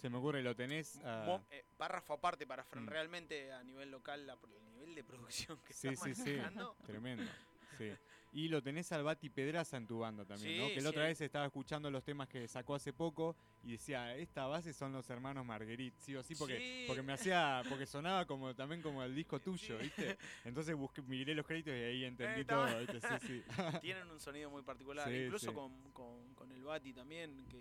Se 0.00 0.08
me 0.08 0.16
ocurre, 0.16 0.42
lo 0.42 0.54
tenés... 0.56 0.98
eh, 1.04 1.64
párrafo 1.76 2.14
aparte 2.14 2.46
para 2.46 2.64
Fran, 2.64 2.84
Mm. 2.84 2.88
realmente 2.88 3.52
a 3.52 3.62
nivel 3.62 3.90
local, 3.90 4.26
la- 4.26 4.38
el 4.56 4.64
nivel 4.72 4.94
de 4.94 5.04
producción 5.04 5.58
que 5.66 5.72
Sí, 5.74 5.88
está 5.88 6.04
sí, 6.06 6.14
sí. 6.14 6.30
manejando. 6.30 6.74
Tremendo. 6.86 7.30
Sí. 7.76 7.92
Y 8.32 8.48
lo 8.48 8.62
tenés 8.62 8.90
al 8.92 9.02
Bati 9.02 9.28
Pedraza 9.28 9.76
en 9.76 9.86
tu 9.88 9.98
banda 9.98 10.24
también, 10.24 10.58
¿no? 10.60 10.68
Que 10.68 10.80
la 10.80 10.90
otra 10.90 11.02
vez 11.04 11.20
estaba 11.20 11.46
escuchando 11.46 11.90
los 11.90 12.04
temas 12.04 12.28
que 12.28 12.46
sacó 12.46 12.76
hace 12.76 12.92
poco 12.92 13.34
y 13.64 13.72
decía, 13.72 14.14
esta 14.16 14.46
base 14.46 14.72
son 14.72 14.92
los 14.92 15.10
hermanos 15.10 15.44
Marguerite, 15.44 15.96
sí 16.00 16.14
o 16.14 16.22
sí, 16.22 16.34
porque, 16.36 16.84
porque 16.86 17.02
me 17.02 17.12
hacía, 17.12 17.62
porque 17.68 17.86
sonaba 17.86 18.24
como 18.26 18.54
también 18.54 18.82
como 18.82 19.02
el 19.02 19.14
disco 19.16 19.40
tuyo. 19.40 19.78
¿viste? 19.78 20.16
Entonces 20.44 20.76
busqué, 20.76 21.02
miré 21.02 21.34
los 21.34 21.44
créditos 21.44 21.72
y 21.74 21.76
ahí 21.82 22.04
entendí 22.04 22.42
Eh, 22.42 22.44
todo, 22.44 22.66
¿viste? 22.78 23.00
Sí, 23.00 23.26
sí. 23.26 23.42
tienen 23.82 24.08
un 24.08 24.20
sonido 24.20 24.48
muy 24.48 24.62
particular. 24.62 25.12
Incluso. 25.12 25.52
Con, 25.52 25.72
con- 25.92 26.34
con 26.36 26.52
el 26.52 26.62
Bati 26.62 26.92
también, 26.92 27.44
que 27.50 27.60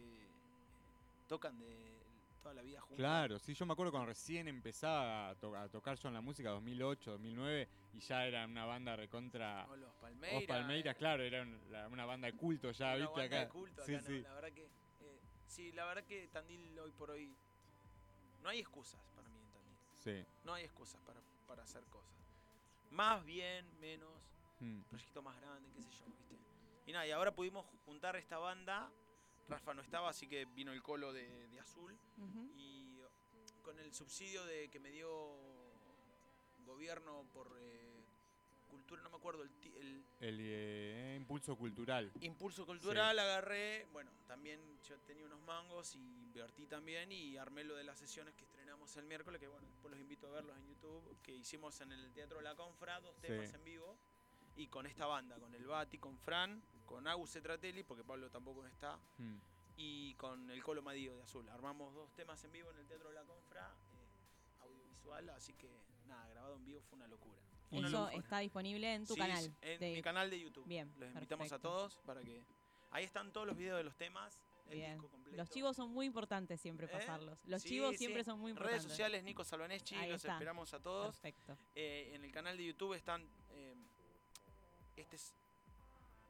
tocan 1.27 1.57
de 1.59 1.98
toda 2.49 2.55
la 2.55 2.61
vida 2.63 2.79
juntos. 2.81 2.97
Claro, 2.97 3.37
sí, 3.39 3.53
yo 3.53 3.65
me 3.67 3.73
acuerdo 3.73 3.91
cuando 3.91 4.07
recién 4.07 4.47
empezaba 4.47 5.29
a, 5.29 5.35
to- 5.35 5.55
a 5.55 5.69
tocar 5.69 5.97
yo 5.97 6.07
en 6.07 6.15
la 6.15 6.21
música, 6.21 6.49
2008, 6.49 7.11
2009, 7.11 7.69
y 7.93 7.99
ya 7.99 8.25
era 8.25 8.45
una 8.45 8.65
banda 8.65 8.95
recontra... 8.95 9.67
O 9.69 9.75
los 9.75 9.93
Palmeiras. 9.95 10.41
Os 10.41 10.47
Palmeiras, 10.47 10.95
claro, 10.97 11.21
era 11.23 11.43
un- 11.43 11.59
la- 11.71 11.87
una 11.87 12.05
banda 12.05 12.25
de 12.27 12.33
culto 12.35 12.71
ya, 12.71 12.87
una 12.87 12.95
¿viste? 12.95 13.11
banda 13.11 13.23
Acá. 13.25 13.39
de 13.45 13.49
culto 13.49 13.85
sí, 13.85 13.93
acá, 13.95 14.01
¿no? 14.01 14.07
sí. 14.07 14.21
La 14.21 14.33
verdad 14.33 14.51
que. 14.51 14.63
eh, 14.65 15.19
sí, 15.47 15.71
la 15.73 15.85
verdad 15.85 16.03
que 16.05 16.27
Tandil 16.29 16.79
hoy 16.79 16.91
por 16.91 17.11
hoy. 17.11 17.35
No 18.41 18.49
hay 18.49 18.59
excusas 18.59 18.99
para 19.15 19.27
mí 19.29 19.37
en 19.39 19.51
Tandil. 19.51 19.77
Sí. 20.03 20.25
No 20.43 20.53
hay 20.55 20.63
excusas 20.63 20.99
para, 21.01 21.19
para 21.47 21.61
hacer 21.63 21.83
cosas. 21.85 22.09
Más 22.89 23.23
bien, 23.25 23.65
menos, 23.79 24.09
Mm. 24.61 24.81
proyecto 24.89 25.21
más 25.21 25.39
grande, 25.39 25.69
qué 25.73 25.81
sé 25.83 25.89
yo, 25.99 26.05
¿viste? 26.07 26.35
Y 26.87 26.91
nada, 26.91 27.06
y 27.07 27.11
ahora 27.11 27.31
pudimos 27.33 27.65
juntar 27.85 28.15
esta 28.18 28.39
banda. 28.39 28.89
Rafa 29.49 29.73
no 29.73 29.81
estaba, 29.81 30.09
así 30.09 30.27
que 30.27 30.45
vino 30.45 30.71
el 30.71 30.81
colo 30.81 31.11
de, 31.11 31.47
de 31.47 31.59
azul. 31.59 31.97
Y 32.56 32.99
con 33.61 33.77
el 33.79 33.94
subsidio 33.94 34.45
de 34.45 34.69
que 34.69 34.79
me 34.79 34.91
dio 34.91 35.09
gobierno 36.65 37.25
por 37.33 37.56
eh, 37.59 38.03
cultura, 38.68 39.01
no 39.01 39.09
me 39.09 39.18
acuerdo, 39.18 39.41
el, 39.44 39.49
ti- 39.59 39.73
el 39.75 40.03
El 40.19 40.37
eh, 40.41 41.15
impulso 41.19 41.56
cultural. 41.56 42.11
impulso 42.21 42.65
cultural, 42.65 43.18
agarré, 43.18 43.85
bueno, 43.91 44.11
también 44.27 44.59
yo 44.83 44.99
tenía 45.01 45.25
unos 45.25 45.39
mangos 45.41 45.95
y 45.95 45.99
invertí 46.21 46.68
también 46.68 47.11
y 47.11 47.37
armé 47.37 47.63
lo 47.63 47.75
de 47.75 47.83
las 47.83 47.97
sesiones 47.97 48.35
que 48.35 48.44
estrenamos 48.45 48.95
el 48.97 49.06
miércoles, 49.06 49.39
que 49.39 49.47
bueno, 49.47 49.68
después 49.68 49.91
los 49.91 49.99
invito 49.99 50.27
a 50.27 50.31
verlos 50.31 50.57
en 50.57 50.68
YouTube, 50.68 51.18
que 51.23 51.33
hicimos 51.35 51.79
en 51.81 51.91
el 51.91 52.11
Teatro 52.13 52.41
La 52.41 52.56
Confra, 52.56 52.99
dos 53.01 53.15
Sí. 53.15 53.21
temas 53.27 53.53
en 53.53 53.63
vivo. 53.63 53.97
Y 54.56 54.68
con 54.68 54.85
esta 54.85 55.06
banda, 55.06 55.39
con 55.39 55.53
el 55.56 55.65
Bati, 55.65 55.97
con 55.99 56.18
Fran, 56.19 56.61
con 56.89 57.07
Agus 57.07 57.29
Cetratelli, 57.31 57.83
porque 57.83 58.03
Pablo 58.03 58.31
tampoco 58.31 58.63
no 58.63 58.67
está, 58.67 58.97
Mm. 59.19 59.35
y 59.77 60.15
con 60.15 60.49
el 60.49 60.63
Colo 60.63 60.81
Madío 60.81 61.15
de 61.15 61.21
Azul. 61.21 61.47
Armamos 61.49 61.93
dos 61.93 62.11
temas 62.15 62.43
en 62.43 62.51
vivo 62.51 62.71
en 62.71 62.79
el 62.79 62.87
Teatro 62.87 63.11
La 63.11 63.23
Confra, 63.23 63.71
eh, 63.93 64.63
audiovisual, 64.63 65.29
así 65.29 65.53
que 65.53 65.69
nada, 66.07 66.27
grabado 66.29 66.55
en 66.55 66.65
vivo 66.65 66.81
fue 66.81 66.97
una 66.97 67.07
locura. 67.07 67.37
Fue 67.69 67.77
una 67.77 67.87
Eso 67.89 67.99
locura. 68.05 68.17
está 68.23 68.39
disponible 68.39 68.91
en 68.95 69.05
tu 69.05 69.13
Sí, 69.13 69.19
canal. 69.19 69.53
En 69.61 69.79
de- 69.79 69.93
mi 69.93 70.01
canal 70.01 70.29
de 70.31 70.39
YouTube. 70.39 70.65
Bien, 70.67 70.91
Los 70.97 71.13
invitamos 71.13 71.51
a 71.51 71.59
todos 71.59 71.99
para 72.05 72.21
que. 72.23 72.43
Ahí 72.89 73.03
están 73.05 73.31
todos 73.31 73.45
los 73.45 73.55
videos 73.55 73.77
de 73.77 73.83
los 73.83 73.95
temas. 73.95 74.41
El 74.65 74.77
Bien. 74.79 74.93
disco 74.93 75.09
completo. 75.09 75.37
Los 75.37 75.49
chivos 75.49 75.75
son 75.75 75.91
muy 75.91 76.07
importantes 76.07 76.59
siempre 76.59 76.87
¿Eh? 76.87 76.89
pasarlos. 76.89 77.37
Los 77.45 77.61
Sí, 77.61 77.69
chivos 77.69 77.91
sí. 77.91 77.97
siempre 77.99 78.23
son 78.23 78.39
muy 78.39 78.49
En 78.51 78.57
importantes. 78.57 78.83
Redes 78.83 78.91
sociales, 78.91 79.23
Nico 79.23 79.43
Salvaneschi, 79.43 79.95
Ahí 79.95 80.09
los 80.09 80.17
está. 80.23 80.33
esperamos 80.33 80.73
a 80.73 80.79
todos. 80.79 81.15
Perfecto. 81.19 81.55
Eh, 81.75 82.11
en 82.15 82.23
el 82.25 82.31
canal 82.31 82.57
de 82.57 82.65
YouTube 82.65 82.93
están. 82.95 83.27
eh, 83.51 83.75
este 84.95 85.15
es- 85.15 85.33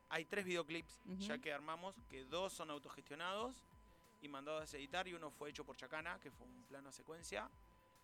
hay 0.10 0.26
tres 0.26 0.46
videoclips 0.46 1.00
ya 1.20 1.38
que 1.38 1.54
armamos, 1.54 1.96
que 2.10 2.26
dos 2.26 2.54
son 2.54 2.72
autogestionados 2.72 3.56
y 4.22 4.28
mandados 4.28 4.74
a 4.74 4.78
editar, 4.78 5.08
y 5.08 5.14
uno 5.14 5.32
fue 5.32 5.50
hecho 5.50 5.64
por 5.64 5.78
Chacana, 5.78 6.20
que 6.20 6.32
fue 6.32 6.46
un 6.48 6.64
plano 6.66 6.90
a 6.90 6.92
secuencia. 6.92 7.50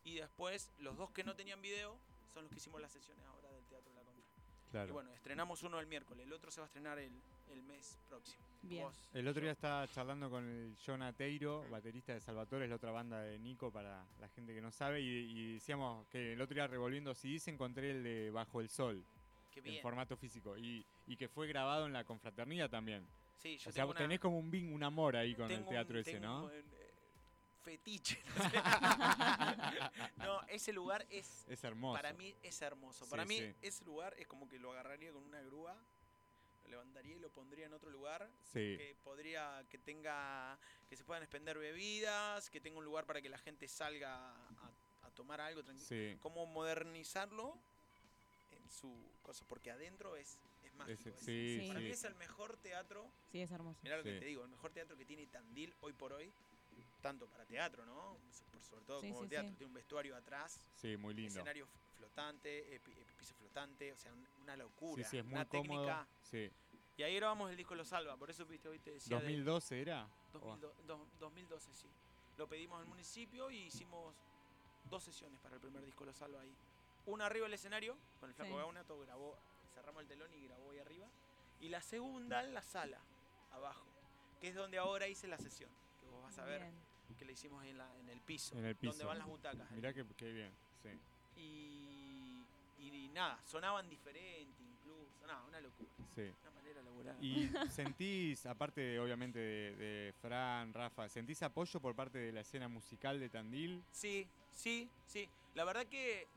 Y 0.04 0.16
después, 0.16 0.72
los 0.78 0.96
dos 0.96 1.12
que 1.12 1.24
no 1.24 1.36
tenían 1.36 1.62
video 1.62 1.98
son 2.32 2.44
los 2.44 2.52
que 2.52 2.58
hicimos 2.58 2.80
las 2.80 2.92
sesiones 2.92 3.26
ahora 3.26 3.52
del 3.52 3.66
Teatro 3.66 3.90
de 3.92 3.96
la 3.96 4.04
Confra. 4.04 4.24
Claro. 4.72 4.90
Y 4.90 4.92
bueno, 4.92 5.14
estrenamos 5.14 5.64
uno 5.64 5.80
el 5.80 5.88
miércoles, 5.88 6.26
el 6.26 6.34
otro 6.34 6.52
se 6.52 6.62
va 6.62 6.66
a 6.66 6.68
estrenar 6.68 7.00
el, 7.00 7.12
el 7.48 7.64
mes 7.64 7.98
próximo. 8.08 8.46
Bien. 8.62 8.84
Vos, 8.84 9.10
El 9.14 9.28
otro 9.28 9.42
yo. 9.42 9.46
día 9.46 9.52
estaba 9.52 9.88
charlando 9.88 10.30
con 10.30 10.44
el 10.48 10.76
John 10.84 11.02
Ateiro, 11.02 11.68
baterista 11.70 12.14
de 12.14 12.20
Salvatore, 12.20 12.66
es 12.66 12.70
la 12.70 12.76
otra 12.78 12.92
banda 12.92 13.22
de 13.22 13.38
Nico 13.40 13.72
para 13.72 14.06
la 14.20 14.28
gente 14.30 14.54
que 14.54 14.62
no 14.62 14.72
sabe, 14.72 15.02
y, 15.02 15.08
y 15.08 15.54
decíamos 15.54 16.08
que 16.08 16.34
el 16.34 16.42
otro 16.42 16.56
día 16.56 16.68
revolviendo 16.68 17.14
CDs 17.14 17.48
encontré 17.48 17.92
el 17.92 18.04
de 18.04 18.32
Bajo 18.32 18.62
el 18.62 18.70
Sol, 18.70 19.04
en 19.64 19.82
formato 19.82 20.18
físico 20.18 20.58
y, 20.58 20.86
y 21.08 21.16
que 21.16 21.28
fue 21.28 21.48
grabado 21.48 21.86
en 21.86 21.94
la 21.94 22.04
confraternidad 22.04 22.70
también. 22.70 23.06
Sí, 23.38 23.58
yo 23.58 23.70
O 23.70 23.74
sea, 23.74 23.86
una- 23.86 23.96
tenés 24.00 24.20
como 24.20 24.40
un 24.40 24.50
ving, 24.50 24.74
un 24.74 24.84
amor 24.84 25.16
ahí 25.16 25.36
con 25.36 25.50
el 25.52 25.66
teatro 25.66 25.96
un- 25.96 26.02
ese, 26.02 26.12
tengo 26.14 26.26
¿no? 26.28 26.44
un, 26.46 26.52
eh, 26.52 26.64
fetiche. 27.64 28.22
no 28.38 28.50
sé. 28.50 28.58
no, 30.18 30.42
ese 30.48 30.74
lugar 30.74 31.06
es 31.10 31.46
Es 31.48 31.64
hermoso. 31.64 31.96
Para 32.02 32.14
mí 32.14 32.34
es 32.44 32.62
hermoso. 32.62 33.06
Sí, 33.06 33.12
Para 33.12 33.26
mí 33.26 33.38
sí. 33.40 33.54
ese 33.62 33.84
lugar 33.86 34.14
es 34.18 34.28
como 34.28 34.48
que 34.48 34.60
lo 34.60 34.72
agarraría 34.72 35.12
con 35.12 35.24
una 35.24 35.42
grúa, 35.42 35.76
lo 36.64 36.70
levantaría 36.70 37.16
y 37.16 37.20
lo 37.20 37.30
pondría 37.30 37.66
en 37.68 37.74
otro 37.74 37.90
lugar 37.92 38.28
Sí, 38.44 38.76
que 38.78 38.96
podría 39.04 39.64
que 39.70 39.78
tenga 39.78 40.58
que 40.90 40.96
se 40.96 41.04
puedan 41.04 41.24
expender 41.24 41.58
bebidas, 41.58 42.50
que 42.50 42.60
tenga 42.60 42.80
un 42.80 42.86
lugar 42.86 43.06
para 43.06 43.22
que 43.22 43.30
la 43.30 43.38
gente 43.38 43.68
salga 43.68 44.32
a, 44.32 44.72
a 45.04 45.12
tomar 45.12 45.40
algo 45.42 45.64
tranquilo. 45.64 45.88
sí. 45.88 46.18
Cómo 46.20 46.46
modernizarlo 46.48 47.60
su 48.70 48.94
cosa, 49.22 49.46
porque 49.48 49.72
adentro 49.72 50.16
es 50.16 50.38
es 50.64 50.74
mágico. 50.76 51.10
es- 51.10 51.16
sí, 51.20 51.60
Sí. 51.62 51.68
Para 51.68 51.80
mí 51.80 51.90
es 51.90 52.04
el 52.04 52.16
mejor 52.16 52.58
teatro, 52.58 53.08
Sí, 53.32 53.42
es 53.42 53.52
hermoso. 53.52 53.80
mirá 53.84 53.98
lo 53.98 54.04
que 54.04 54.20
te 54.20 54.26
digo, 54.26 54.44
el 54.44 54.50
mejor 54.50 54.72
teatro 54.72 54.98
que 54.98 55.06
tiene 55.06 55.26
Tandil 55.28 55.74
hoy 55.82 55.94
por 55.94 56.14
hoy, 56.14 56.32
tanto 57.02 57.28
para 57.28 57.46
teatro, 57.46 57.86
¿no? 57.86 58.18
Por 58.52 58.62
sobre 58.64 58.86
todo 58.86 59.02
Sí, 59.02 59.10
como 59.10 59.24
sí, 59.24 59.30
teatro, 59.30 59.50
sí. 59.52 59.56
tiene 59.58 59.68
un 59.70 59.74
vestuario 59.76 60.16
atrás, 60.16 60.60
Sí, 60.76 60.98
muy 60.98 61.14
lindo. 61.14 61.30
escenario 61.30 61.68
flotante, 61.98 62.80
pi- 62.84 62.92
piso 63.18 63.34
flotante, 63.36 63.94
o 63.94 63.98
sea, 63.98 64.12
un- 64.14 64.28
una 64.42 64.58
locura, 64.58 65.04
Sí, 65.04 65.10
sí, 65.12 65.18
es 65.20 65.26
muy 65.26 65.36
una 65.36 65.46
cómodo. 65.46 65.86
técnica. 65.86 66.08
Sí. 66.24 66.52
Y 66.98 67.04
ahí 67.04 67.16
grabamos 67.16 67.52
el 67.52 67.58
disco 67.58 67.76
Lo 67.76 67.86
Salva, 67.86 68.16
por 68.18 68.30
eso 68.30 68.46
viste, 68.46 68.68
hoy 68.70 68.80
te 68.80 68.92
decía 68.92 69.18
de 69.18 69.24
2012 69.24 69.82
era. 69.82 70.08
2002 70.34 70.74
dos- 70.88 71.08
2012, 71.20 71.74
sí. 71.74 71.88
Lo 72.38 72.48
pedimos 72.48 72.80
al 72.80 72.86
municipio 72.88 73.50
y 73.52 73.58
hicimos 73.68 74.16
dos 74.90 75.04
sesiones 75.04 75.40
para 75.40 75.56
el 75.56 75.62
primer 75.62 75.86
disco 75.86 76.04
Lo 76.06 76.14
Salva 76.14 76.42
ahí. 76.42 76.54
Una 77.06 77.26
arriba 77.28 77.46
del 77.46 77.54
escenario, 77.54 77.98
con 78.20 78.30
el 78.30 78.36
flaco 78.36 78.52
Sí. 78.52 78.58
Gauna, 78.58 78.84
todo 78.84 79.02
grabó, 79.02 79.38
cerramos 79.74 80.02
el 80.02 80.08
telón 80.08 80.34
y 80.34 80.44
grabó 80.46 80.72
ahí 80.72 80.80
arriba. 80.80 81.08
Y 81.62 81.70
la 81.70 81.82
segunda 81.82 82.44
en 82.44 82.54
la 82.54 82.62
sala, 82.62 83.00
abajo, 83.52 83.86
que 84.42 84.50
es 84.50 84.56
donde 84.56 84.78
ahora 84.78 85.08
hice 85.08 85.28
la 85.28 85.38
sesión, 85.38 85.70
que 86.02 86.08
vos 86.08 86.24
vas 86.24 86.38
a 86.40 86.46
ver, 86.46 86.62
Bien. 86.62 86.74
que 87.18 87.26
le 87.26 87.34
hicimos 87.34 87.64
en, 87.66 87.78
la, 87.78 87.88
en 88.00 88.10
el 88.10 88.20
piso, 88.22 88.54
En 88.58 88.66
el 88.66 88.74
donde 88.76 88.92
piso. 88.92 89.08
van 89.08 89.18
las 89.20 89.28
butacas. 89.28 89.70
Mirá 89.72 89.94
que, 89.94 90.06
qué 90.18 90.32
bien. 90.32 90.52
Sí. 90.84 90.90
Y, 91.40 92.46
y 92.80 93.10
nada, 93.14 93.40
sonaban 93.46 93.88
diferente 93.90 94.52
incluso, 94.62 95.26
nada, 95.28 95.44
una 95.44 95.62
locura. 95.62 95.90
Sí. 96.16 96.32
Una 96.42 96.52
manera 96.52 96.82
laboral. 96.82 97.24
Y 97.24 97.50
sentís, 97.72 98.46
aparte 98.46 98.82
de, 98.82 99.00
obviamente 99.00 99.40
de, 99.40 99.76
de 99.76 100.14
Fran, 100.22 100.74
Rafa, 100.74 101.08
¿sentís 101.10 101.42
apoyo 101.44 101.80
por 101.80 101.96
parte 101.96 102.18
de 102.18 102.32
la 102.32 102.42
escena 102.42 102.68
musical 102.68 103.20
de 103.20 103.30
Tandil? 103.30 103.84
Sí, 103.92 104.28
sí, 104.52 104.90
sí. 105.06 105.30
La 105.54 105.64
verdad 105.64 105.86
que, 105.88 106.28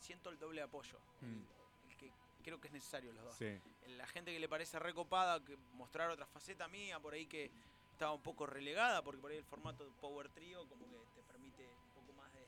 siento 0.00 0.30
el 0.30 0.38
doble 0.38 0.62
apoyo. 0.62 0.98
Mm. 1.20 1.90
el 1.90 1.96
que 1.96 2.12
creo 2.42 2.60
que 2.60 2.68
es 2.68 2.72
necesario 2.72 3.12
los 3.12 3.24
dos. 3.24 3.36
Sí, 3.36 3.60
La 3.96 4.06
gente 4.06 4.32
que 4.32 4.38
le 4.40 4.48
parece 4.48 4.78
recopada, 4.78 5.44
que 5.44 5.56
mostrar 5.74 6.10
otra 6.10 6.26
faceta 6.26 6.68
mía, 6.68 6.98
por 7.00 7.14
ahí 7.14 7.26
que 7.26 7.50
estaba 7.92 8.12
un 8.12 8.22
poco 8.22 8.46
relegada, 8.46 9.02
porque 9.02 9.20
por 9.20 9.30
ahí 9.30 9.38
el 9.38 9.44
formato 9.44 9.84
de 9.84 9.90
Power 10.00 10.28
Trio 10.28 10.66
como 10.68 10.86
que 10.86 10.96
te 11.14 11.22
permite 11.22 11.66
un 11.66 11.90
poco 12.00 12.12
más 12.12 12.32
de, 12.32 12.46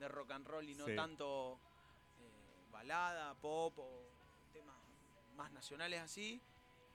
de 0.00 0.08
rock 0.08 0.30
and 0.32 0.46
roll 0.46 0.68
y 0.68 0.74
no 0.74 0.86
Sí. 0.86 0.94
tanto 0.96 1.58
eh, 2.20 2.70
balada, 2.70 3.34
pop 3.34 3.78
o 3.78 4.02
temas 4.52 4.76
más 5.36 5.50
nacionales 5.52 6.00
así. 6.00 6.40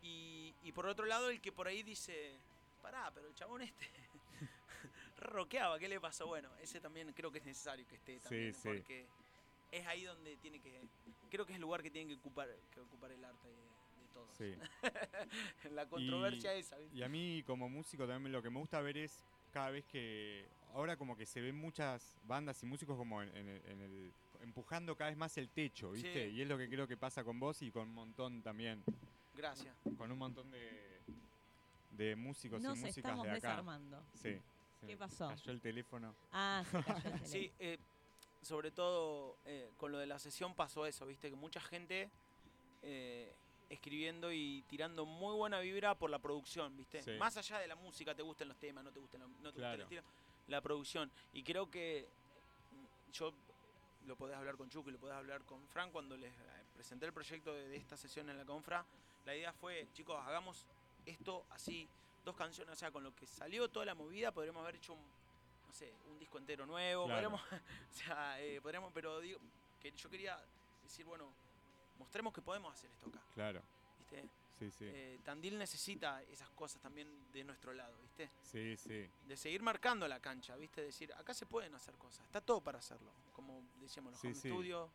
Y, 0.04 0.54
y 0.64 0.72
por 0.74 0.86
otro 0.86 1.06
lado, 1.08 1.30
el 1.32 1.42
que 1.42 1.52
por 1.52 1.68
ahí 1.68 1.82
dice, 1.82 2.38
pará, 2.84 3.10
pero 3.14 3.28
el 3.28 3.34
chabón 3.34 3.64
este 3.64 3.88
rockeaba, 5.18 5.80
¿qué 5.80 5.88
le 5.88 6.00
pasó? 6.00 6.28
Bueno, 6.28 6.50
ese 6.62 6.80
también 6.80 7.12
creo 7.14 7.32
que 7.32 7.40
es 7.40 7.46
necesario 7.46 7.88
que 7.88 7.96
esté 7.96 8.20
también, 8.20 8.54
sí. 8.54 8.62
porque 8.64 9.08
es 9.72 9.86
ahí 9.88 10.04
donde 10.04 10.38
tiene 10.38 10.60
que, 10.60 10.82
creo 11.30 11.46
que 11.46 11.54
es 11.54 11.56
el 11.58 11.62
lugar 11.62 11.82
que 11.84 11.92
tiene 11.92 12.08
que 12.14 12.20
ocupar, 12.20 12.48
que 12.74 12.80
ocupar 12.82 13.12
el 13.12 13.24
arte 13.24 13.48
de, 13.48 13.54
de 13.56 14.08
todos. 14.14 14.38
sí. 14.38 14.54
La 15.72 15.86
controversia 15.88 16.54
esa, 16.54 16.78
¿viste? 16.78 16.98
Y 16.98 17.04
a 17.04 17.10
mí 17.10 17.44
como 17.46 17.70
músico 17.70 18.08
también 18.08 18.32
lo 18.32 18.42
que 18.42 18.50
me 18.50 18.60
gusta 18.60 18.80
ver 18.82 18.98
es 18.98 19.24
cada 19.52 19.70
vez 19.72 19.86
que 19.86 20.46
ahora 20.74 20.96
como 20.98 21.16
que 21.18 21.26
se 21.26 21.42
ven 21.42 21.56
muchas 21.56 22.18
bandas 22.28 22.62
y 22.64 22.66
músicos 22.66 22.98
como 22.98 23.22
en, 23.22 23.30
en 23.36 23.48
el, 23.50 23.62
en 23.72 23.82
el- 23.82 24.12
empujando 24.44 24.96
cada 24.96 25.10
vez 25.10 25.18
más 25.18 25.36
el 25.38 25.50
techo, 25.50 25.92
¿viste? 25.92 26.30
Sí. 26.30 26.36
Y 26.36 26.42
es 26.44 26.48
lo 26.48 26.58
que 26.58 26.70
creo 26.70 26.88
que 26.88 26.96
pasa 26.96 27.24
con 27.24 27.40
vos 27.40 27.62
y 27.64 27.72
con 27.72 27.88
un 27.90 27.94
montón 27.96 28.42
también, 28.44 28.84
Gracias. 29.36 29.76
con 29.98 30.12
un 30.12 30.18
montón 30.20 30.50
de, 30.52 31.00
de 31.92 32.16
músicos 32.16 32.62
Nos 32.62 32.78
y 32.78 32.82
músicas 32.82 32.98
estamos 33.12 33.26
de 33.26 33.32
acá. 33.32 33.50
desarmando. 33.50 34.04
Sí, 34.14 34.34
sí. 34.80 34.88
¿Qué 34.88 34.96
pasó? 34.98 35.30
Cayó 35.30 35.52
el 35.52 35.60
teléfono. 35.62 36.14
Ah, 36.32 36.64
se 36.70 36.84
cayó 36.84 37.10
el 37.16 37.20
Sí, 37.26 37.52
teléfono. 37.58 37.58
eh, 37.60 37.80
sobre 38.42 38.72
todo 38.72 39.38
eh, 39.46 39.72
con 39.78 39.92
lo 39.92 39.98
de 39.98 40.06
la 40.08 40.20
sesión 40.20 40.54
pasó 40.56 40.86
eso, 40.86 41.06
¿viste? 41.06 41.30
Que 41.30 41.36
mucha 41.36 41.60
gente 41.62 42.10
eh, 42.82 43.36
escribiendo 43.70 44.32
y 44.32 44.64
tirando 44.70 45.06
muy 45.06 45.36
buena 45.36 45.60
vibra 45.60 45.96
por 45.96 46.10
la 46.10 46.20
producción, 46.20 46.76
¿viste? 46.78 47.02
Sí. 47.04 47.12
Más 47.18 47.36
allá 47.38 47.60
de 47.60 47.68
la 47.68 47.76
música, 47.76 48.16
te 48.16 48.22
gusten 48.22 48.48
los 48.48 48.58
temas, 48.58 48.84
no 48.84 48.92
te 48.92 49.00
gusten, 49.00 49.20
la- 49.22 49.28
no 49.28 49.34
te 49.52 49.60
gusta 49.60 49.72
el 49.74 49.78
Claro. 49.78 49.84
estilo, 49.84 50.04
la 50.48 50.62
producción. 50.62 51.12
Y 51.34 51.44
creo 51.44 51.70
que 51.70 52.08
mm, 52.72 53.12
yo 53.12 53.34
lo 54.06 54.16
podés 54.16 54.38
hablar 54.38 54.56
con 54.56 54.70
Chuck 54.70 54.88
y 54.88 54.92
lo 54.92 55.00
podés 55.00 55.16
hablar 55.18 55.44
con 55.44 55.68
Frank 55.68 55.92
cuando 55.92 56.16
les 56.16 56.32
eh, 56.32 56.66
presenté 56.74 57.06
el 57.08 57.14
proyecto 57.14 57.54
de, 57.54 57.68
de 57.68 57.76
esta 57.78 57.98
sesión 57.98 58.30
en 58.30 58.38
la 58.38 58.46
Confra. 58.46 58.86
La 59.26 59.36
idea 59.36 59.52
fue, 59.52 59.88
chicos, 59.94 60.18
hagamos 60.26 60.66
esto 61.06 61.46
así, 61.50 61.90
dos 62.24 62.36
canciones, 62.38 62.72
o 62.74 62.76
sea, 62.78 62.92
con 62.92 63.04
lo 63.04 63.14
que 63.14 63.26
salió 63.26 63.68
toda 63.70 63.86
la 63.86 63.96
movida, 63.96 64.32
podríamos 64.32 64.62
haber 64.64 64.76
hecho 64.76 64.94
un, 64.94 65.02
no 65.68 65.74
sé, 65.74 65.94
un 66.06 66.18
disco 66.18 66.38
entero 66.38 66.66
nuevo, 66.66 67.06
Claro. 67.06 67.30
podríamos, 67.30 67.42
o 67.92 67.94
sea, 67.94 68.42
eh, 68.42 68.62
podríamos, 68.62 68.92
pero 68.94 69.20
digo, 69.20 69.40
que 69.80 69.92
yo 69.92 70.10
quería 70.10 70.40
decir, 70.84 71.06
bueno, 71.06 71.32
mostremos 72.00 72.34
que 72.34 72.42
podemos 72.42 72.74
hacer 72.74 72.90
esto 72.92 73.08
acá, 73.10 73.22
Claro, 73.34 73.62
¿viste? 74.00 74.22
sí, 74.58 74.72
sí. 74.72 74.86
Eh, 74.88 75.20
Tandil 75.24 75.58
necesita 75.58 76.22
esas 76.24 76.50
cosas 76.52 76.82
también 76.82 77.32
de 77.32 77.44
nuestro 77.44 77.74
lado, 77.74 77.98
¿viste? 78.02 78.32
Sí, 78.42 78.78
sí. 78.78 79.10
De 79.28 79.38
seguir 79.38 79.62
marcando 79.62 80.08
la 80.08 80.20
cancha, 80.20 80.56
¿viste? 80.56 80.82
Decir, 80.82 81.14
acá 81.14 81.34
se 81.34 81.46
pueden 81.46 81.76
hacer 81.76 81.96
cosas, 81.96 82.26
está 82.26 82.42
todo 82.42 82.62
para 82.62 82.80
hacerlo. 82.80 83.12
Como 83.34 83.62
decíamos, 83.80 84.14
los 84.14 84.22
Sí, 84.22 84.28
home 84.28 84.36
sí. 84.36 84.50
studio. 84.50 84.90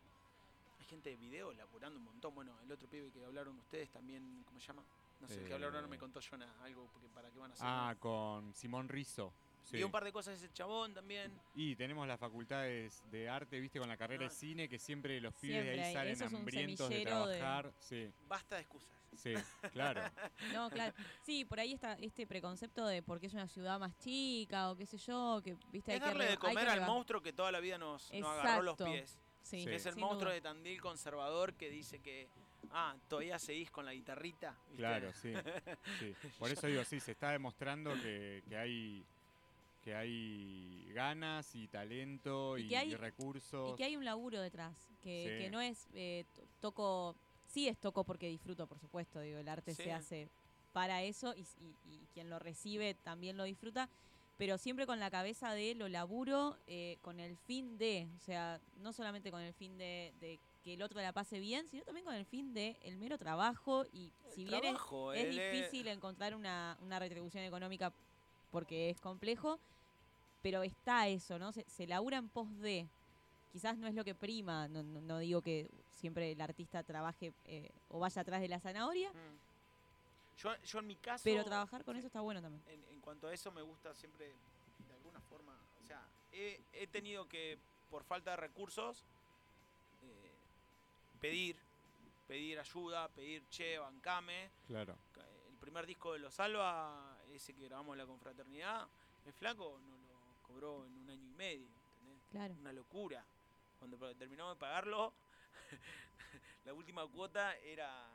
Hay 0.79 0.85
gente 0.85 1.11
de 1.11 1.15
video 1.15 1.53
laburando 1.53 1.97
un 1.97 2.03
montón. 2.05 2.35
Bueno, 2.35 2.59
el 2.61 2.69
otro 2.71 2.89
pibe 2.89 3.09
que 3.11 3.23
hablaron 3.23 3.57
ustedes 3.57 3.89
también, 3.89 4.43
¿cómo 4.45 4.59
se 4.59 4.67
llama? 4.67 4.83
No 5.21 5.27
sé, 5.29 5.35
el 5.35 5.47
que 5.47 5.53
hablaron 5.53 5.75
ahora 5.75 5.87
me 5.87 5.95
Eh. 5.95 5.99
contó 5.99 6.19
Jonah, 6.21 6.53
algo 6.61 6.89
porque 6.91 7.07
para 7.07 7.29
qué 7.31 7.39
van 7.39 7.51
a 7.51 7.53
hacer. 7.53 7.65
Ah, 7.65 7.95
con 7.99 8.53
Simón 8.53 8.89
Rizzo. 8.89 9.33
Sí. 9.63 9.77
Vi 9.77 9.83
un 9.83 9.91
par 9.91 10.03
de 10.03 10.11
cosas 10.11 10.35
ese 10.37 10.51
chabón 10.53 10.93
también. 10.93 11.31
Y 11.55 11.75
tenemos 11.75 12.07
las 12.07 12.19
facultades 12.19 13.01
de 13.09 13.29
arte, 13.29 13.59
viste, 13.59 13.79
con 13.79 13.87
la 13.89 13.97
carrera 13.97 14.25
Ah. 14.25 14.29
de 14.29 14.35
cine, 14.35 14.67
que 14.69 14.77
siempre 14.77 15.19
los 15.21 15.33
pibes 15.35 15.63
de 15.63 15.81
ahí 15.83 15.93
salen 15.93 16.13
eso 16.13 16.25
es 16.25 16.31
un 16.33 16.39
hambrientos 16.39 16.89
de 16.89 17.01
trabajar. 17.03 17.73
Sí, 17.79 18.11
Basta 18.27 18.55
de 18.55 18.61
excusas. 18.61 18.89
sí, 19.15 19.33
claro. 19.71 20.01
No, 20.53 20.69
claro. 20.69 20.93
Sí, 21.23 21.45
por 21.45 21.59
ahí 21.59 21.73
está 21.73 21.93
este 22.01 22.27
preconcepto 22.27 22.85
de 22.85 23.01
porque 23.01 23.27
es 23.27 23.33
una 23.33 23.47
ciudad 23.47 23.79
más 23.79 23.97
chica 23.99 24.69
o 24.71 24.75
qué 24.75 24.85
sé 24.85 24.97
yo, 24.97 25.41
que 25.43 25.55
viste 25.71 25.91
hay 25.93 25.97
Es 25.97 26.03
darle 26.03 26.25
de 26.25 26.37
comer 26.37 26.67
al 26.69 26.81
monstruo 26.85 27.21
que 27.21 27.31
toda 27.33 27.51
la 27.51 27.59
vida 27.59 27.77
nos, 27.77 28.11
nos 28.11 28.27
agarró 28.39 28.63
los 28.63 28.77
pies. 28.77 29.09
Sí, 29.41 29.59
Sí. 29.59 29.65
Que 29.65 29.75
es 29.75 29.85
el 29.85 29.93
sin 29.93 30.01
monstruo 30.01 30.25
duda. 30.29 30.33
de 30.35 30.41
Tandil 30.41 30.81
conservador 30.81 31.53
que 31.55 31.69
dice 31.69 31.99
que, 31.99 32.29
ah, 32.71 32.95
todavía 33.09 33.37
seguís 33.37 33.69
con 33.71 33.85
la 33.85 33.91
guitarrita. 33.93 34.55
¿viste? 34.67 34.77
Claro, 34.77 35.11
sí, 35.13 35.33
sí. 35.99 36.15
Por 36.39 36.49
eso 36.49 36.65
digo, 36.67 36.83
sí, 36.85 36.99
se 37.01 37.11
está 37.11 37.31
demostrando 37.31 37.93
que, 38.01 38.41
que 38.47 38.55
hay 38.57 39.05
que 39.83 39.93
hay 39.95 40.89
ganas 40.93 41.53
y 41.55 41.67
talento 41.67 42.57
Y 42.57 42.63
y, 42.63 42.69
que 42.69 42.77
hay- 42.77 42.91
y 42.91 42.95
recursos. 42.95 43.73
Y 43.73 43.75
que 43.75 43.83
hay 43.83 43.97
un 43.97 44.05
laburo 44.05 44.39
detrás, 44.41 44.75
que, 45.01 45.35
Sí. 45.37 45.43
que 45.43 45.49
no 45.51 45.59
es 45.61 45.87
eh, 45.93 46.25
to- 46.33 46.43
toco, 46.61 47.15
sí 47.47 47.67
es 47.67 47.77
toco 47.77 48.03
porque 48.03 48.27
disfruto, 48.29 48.65
por 48.65 48.79
supuesto, 48.79 49.19
digo, 49.19 49.37
el 49.39 49.47
arte 49.49 49.75
Sí. 49.75 49.83
se 49.83 49.91
hace 49.91 50.29
para 50.71 51.03
eso 51.03 51.35
y, 51.35 51.41
y- 51.61 51.75
y 51.85 52.07
quien 52.13 52.29
lo 52.29 52.39
recibe 52.39 52.93
también 52.95 53.35
lo 53.37 53.43
disfruta, 53.43 53.89
pero 54.37 54.57
siempre 54.57 54.85
con 54.87 54.99
la 54.99 55.11
cabeza 55.11 55.53
de 55.53 55.75
lo 55.75 55.87
laburo, 55.89 56.57
eh, 56.65 56.97
con 57.01 57.19
el 57.19 57.35
fin 57.37 57.77
de, 57.77 58.07
o 58.15 58.19
sea, 58.21 58.59
no 58.77 58.93
solamente 58.93 59.31
con 59.31 59.41
el 59.41 59.53
fin 59.53 59.77
de, 59.77 60.13
de 60.19 60.39
que 60.63 60.73
el 60.75 60.81
otro 60.81 60.99
la 61.01 61.11
pase 61.11 61.39
bien, 61.39 61.67
sino 61.67 61.83
también 61.83 62.05
con 62.05 62.15
el 62.15 62.25
fin 62.25 62.53
de 62.53 62.77
el 62.83 62.95
mero 62.97 63.17
trabajo 63.17 63.85
y 63.91 64.11
El 64.25 64.31
si 64.33 64.43
bien 64.45 64.55
es, 64.63 64.71
trabajo, 64.71 65.13
es 65.13 65.29
difícil 65.29 65.87
encontrar 65.89 66.33
una, 66.35 66.77
una 66.81 66.97
retribución 66.99 67.43
económica 67.43 67.93
porque 68.53 68.91
es 68.91 69.01
complejo, 69.01 69.59
pero 70.43 70.61
está 70.63 71.07
eso, 71.07 71.39
¿no? 71.39 71.51
Se, 71.51 71.65
se 71.67 71.87
labura 71.87 72.17
en 72.19 72.29
pos 72.29 72.47
de. 72.59 72.87
Quizás 73.51 73.77
no 73.77 73.87
es 73.87 73.95
lo 73.95 74.03
que 74.03 74.13
prima, 74.15 74.67
no, 74.67 74.81
no- 74.83 75.01
no 75.01 75.17
digo 75.19 75.41
que 75.41 75.69
siempre 75.89 76.31
el 76.31 76.39
artista 76.41 76.83
trabaje 76.83 77.33
eh, 77.45 77.69
o 77.89 77.99
vaya 77.99 78.21
atrás 78.21 78.39
de 78.41 78.47
la 78.47 78.59
zanahoria, 78.59 79.09
Mm. 79.11 79.37
Yo, 80.37 80.55
yo 80.63 80.79
en 80.79 80.87
mi 80.87 80.95
caso. 80.95 81.23
pero 81.23 81.43
trabajar 81.45 81.83
con 81.83 81.93
sí, 81.95 81.99
eso 81.99 82.07
está 82.07 82.21
bueno 82.21 82.41
también. 82.41 82.63
En, 82.67 82.83
en 82.95 83.01
cuanto 83.01 83.27
a 83.27 83.33
eso, 83.33 83.51
me 83.51 83.61
gusta 83.61 83.93
siempre, 83.93 84.25
de 84.87 84.93
alguna 84.95 85.19
forma. 85.21 85.55
O 85.83 85.85
sea, 85.87 86.01
he, 86.31 86.59
he 86.73 86.87
tenido 86.87 87.27
que, 87.29 87.57
por 87.91 88.03
falta 88.03 88.31
de 88.31 88.37
recursos, 88.37 89.03
eh, 90.01 90.31
pedir, 91.21 91.55
pedir 92.27 92.59
ayuda, 92.59 93.07
pedir 93.09 93.43
che, 93.49 93.77
bancame. 93.77 94.49
Claro, 94.67 94.95
El 95.49 95.55
primer 95.59 95.85
disco 95.85 96.13
de 96.13 96.19
Los 96.19 96.33
Salva, 96.33 97.15
ese 97.35 97.53
que 97.53 97.65
grabamos 97.65 97.97
la 97.97 98.05
confraternidad, 98.05 98.87
el 99.25 99.33
flaco 99.33 99.79
nos 99.79 99.99
lo 100.01 100.43
cobró 100.43 100.85
en 100.85 100.93
un 100.93 101.09
año 101.09 101.27
y 101.27 101.33
medio, 101.33 101.67
¿entendés? 101.67 102.23
Claro. 102.29 102.53
Una 102.59 102.73
locura. 102.73 103.25
Cuando 103.79 103.97
terminamos 104.15 104.55
de 104.55 104.59
pagarlo, 104.59 105.13
la 106.65 106.73
última 106.73 107.05
cuota 107.07 107.55
era. 107.57 108.09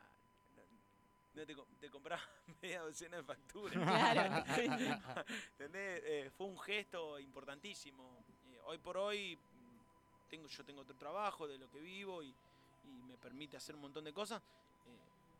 No 1.34 1.46
te, 1.46 1.56
te 1.78 1.90
compraba 1.90 2.22
media 2.62 2.80
docena 2.82 3.18
de 3.18 3.22
facturas. 3.22 3.74
Claro. 3.74 4.44
Eh, 5.60 6.30
fue 6.36 6.46
un 6.46 6.58
gesto 6.58 7.18
importantísimo. 7.18 8.24
Eh, 8.46 8.58
hoy 8.64 8.78
por 8.78 8.96
hoy 8.96 9.36
mm, 9.36 10.28
tengo, 10.28 10.48
yo 10.48 10.64
tengo 10.64 10.80
otro 10.80 10.96
trabajo 10.96 11.46
de 11.46 11.58
lo 11.58 11.70
que 11.70 11.80
vivo 11.80 12.22
y, 12.22 12.34
y 12.84 13.02
me 13.02 13.16
permite 13.16 13.56
hacer 13.56 13.74
un 13.74 13.82
montón 13.82 14.04
de 14.04 14.12
cosas. 14.12 14.42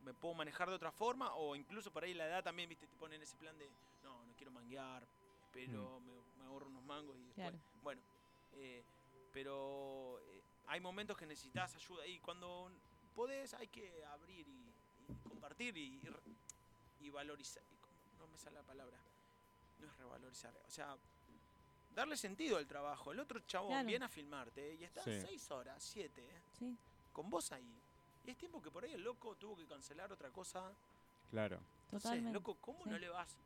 Me 0.09 0.15
puedo 0.15 0.33
manejar 0.33 0.71
de 0.71 0.75
otra 0.75 0.91
forma 0.91 1.35
o 1.35 1.55
incluso 1.55 1.93
por 1.93 2.03
ahí 2.03 2.15
la 2.15 2.27
edad 2.27 2.43
también, 2.43 2.67
viste, 2.67 2.87
te 2.87 2.97
pone 2.97 3.17
en 3.17 3.23
ese 3.23 3.37
plan 3.37 3.59
de, 3.59 3.71
no, 4.03 4.25
no 4.25 4.35
quiero 4.35 4.51
manguear, 4.51 5.07
pero 5.53 6.01
me, 6.01 6.15
me 6.39 6.45
ahorro 6.45 6.69
unos 6.69 6.83
mangos 6.83 7.19
y 7.19 7.25
después, 7.27 7.51
Claro. 7.51 7.59
bueno, 7.83 8.03
eh, 8.53 8.83
pero 9.31 10.19
eh, 10.23 10.43
hay 10.65 10.81
momentos 10.81 11.15
que 11.15 11.27
necesitas 11.27 11.75
ayuda 11.75 12.07
y 12.07 12.21
cuando 12.21 12.73
podés 13.15 13.53
hay 13.53 13.69
que 13.69 14.03
abrir 14.07 14.49
y, 14.49 14.75
y 14.97 15.19
compartir 15.29 15.77
y, 15.77 16.01
y 17.01 17.11
valorizar, 17.11 17.63
y 17.71 18.17
no 18.17 18.27
me 18.29 18.39
sale 18.39 18.57
la 18.57 18.63
palabra, 18.63 18.99
no 19.77 19.87
es 19.89 19.97
revalorizar, 19.99 20.57
o 20.67 20.71
sea, 20.71 20.97
darle 21.91 22.17
sentido 22.17 22.57
al 22.57 22.67
trabajo. 22.67 23.13
El 23.13 23.21
otro 23.21 23.41
chabón 23.41 23.73
Claro. 23.73 23.87
viene 23.87 24.07
a 24.07 24.09
filmarte 24.09 24.73
y 24.75 24.85
está 24.85 25.05
Sí. 25.05 25.21
seis 25.21 25.51
horas, 25.51 25.83
siete, 25.85 26.45
Sí, 26.59 26.79
con 27.13 27.29
vos 27.29 27.53
ahí. 27.53 27.83
Y 28.25 28.31
es 28.31 28.37
tiempo 28.37 28.61
que 28.61 28.71
por 28.71 28.85
ahí 28.85 28.93
el 28.93 29.03
loco 29.03 29.35
tuvo 29.37 29.57
que 29.57 29.67
cancelar 29.67 30.13
otra 30.13 30.31
cosa. 30.31 30.73
Claro, 31.31 31.61
totalmente. 31.91 32.33
loco, 32.33 32.57
¿cómo 32.61 32.85
Sí. 32.85 32.91
no 32.91 32.99
le 32.99 33.09
vas 33.09 33.37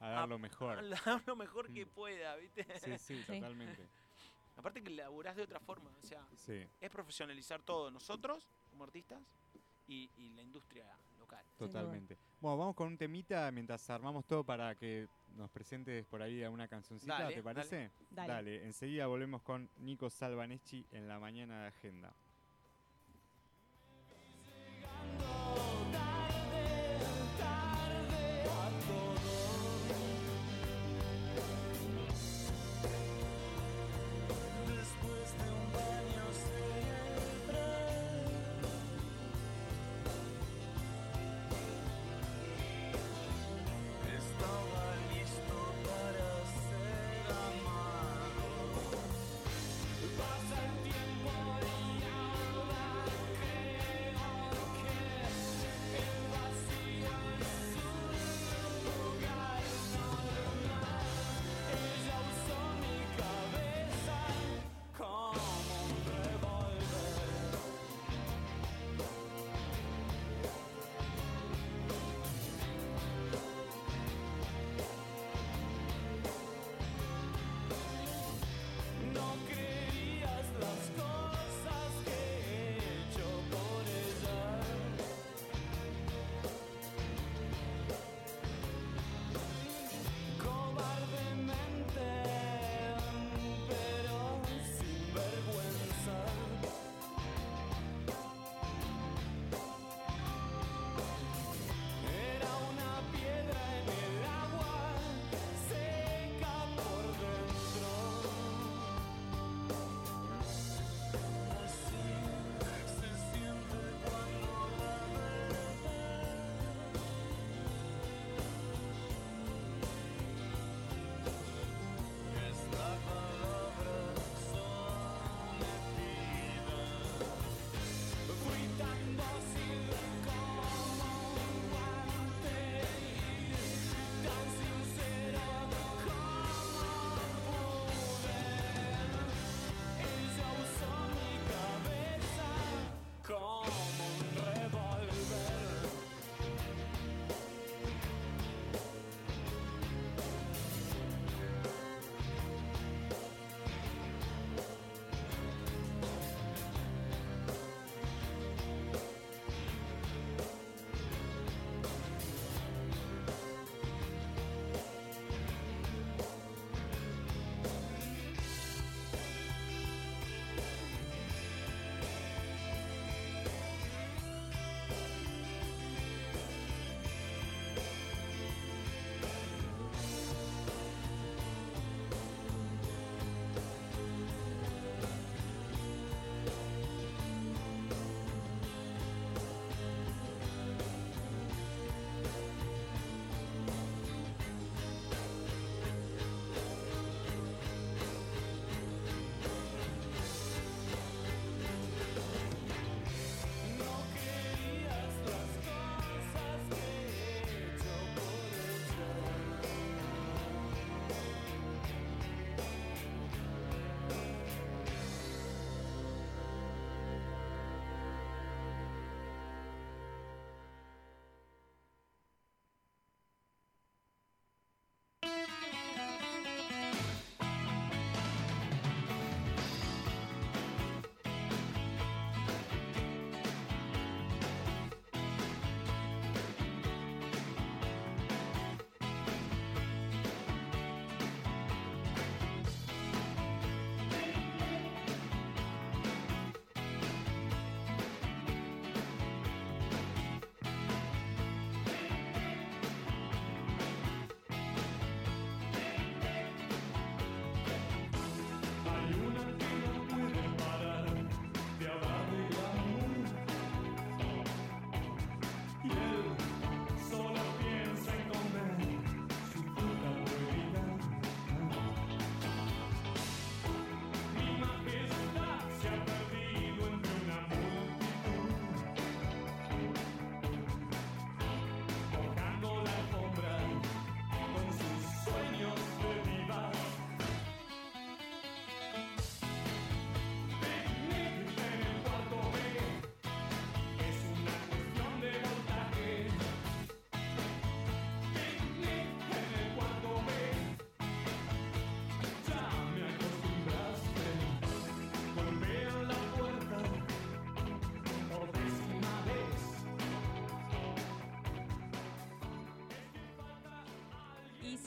a 0.00 0.08
dar 0.08 0.28
lo 0.28 0.34
a 0.36 0.38
mejor. 0.38 0.88
dar 1.04 1.22
lo 1.26 1.36
mejor 1.36 1.72
que 1.72 1.84
Mm. 1.86 1.88
pueda, 1.90 2.36
viste? 2.36 2.64
Sí, 2.78 2.98
sí, 2.98 3.22
Sí. 3.22 3.40
totalmente. 3.40 3.86
Aparte 4.56 4.82
que 4.82 4.90
laburás 4.90 5.36
de 5.36 5.42
otra 5.42 5.60
forma, 5.60 5.90
o 6.02 6.02
sea, 6.06 6.26
Sí, 6.34 6.66
es 6.80 6.90
profesionalizar 6.90 7.62
todo, 7.62 7.90
nosotros 7.90 8.48
como 8.70 8.84
artistas 8.84 9.22
y, 9.86 10.10
y 10.16 10.30
la 10.30 10.42
industria 10.42 10.84
local. 11.18 11.44
totalmente. 11.56 12.16
Bueno, 12.40 12.56
vamos 12.58 12.74
con 12.76 12.88
un 12.88 12.98
temita 12.98 13.50
mientras 13.52 13.88
armamos 13.90 14.24
todo 14.26 14.42
para 14.44 14.74
que 14.74 15.06
nos 15.36 15.48
presentes 15.50 16.04
por 16.06 16.22
ahí 16.22 16.42
a 16.42 16.50
una 16.50 16.66
cancioncita, 16.66 17.18
Dale, 17.20 17.34
¿te 17.36 17.42
parece? 17.42 17.90
Dale. 18.10 18.64
enseguida 18.64 19.06
volvemos 19.06 19.42
con 19.42 19.68
Nico 19.78 20.10
Salvaneschi 20.10 20.84
en 20.92 21.06
la 21.06 21.18
mañana 21.20 21.62
de 21.62 21.68
agenda. 21.68 22.12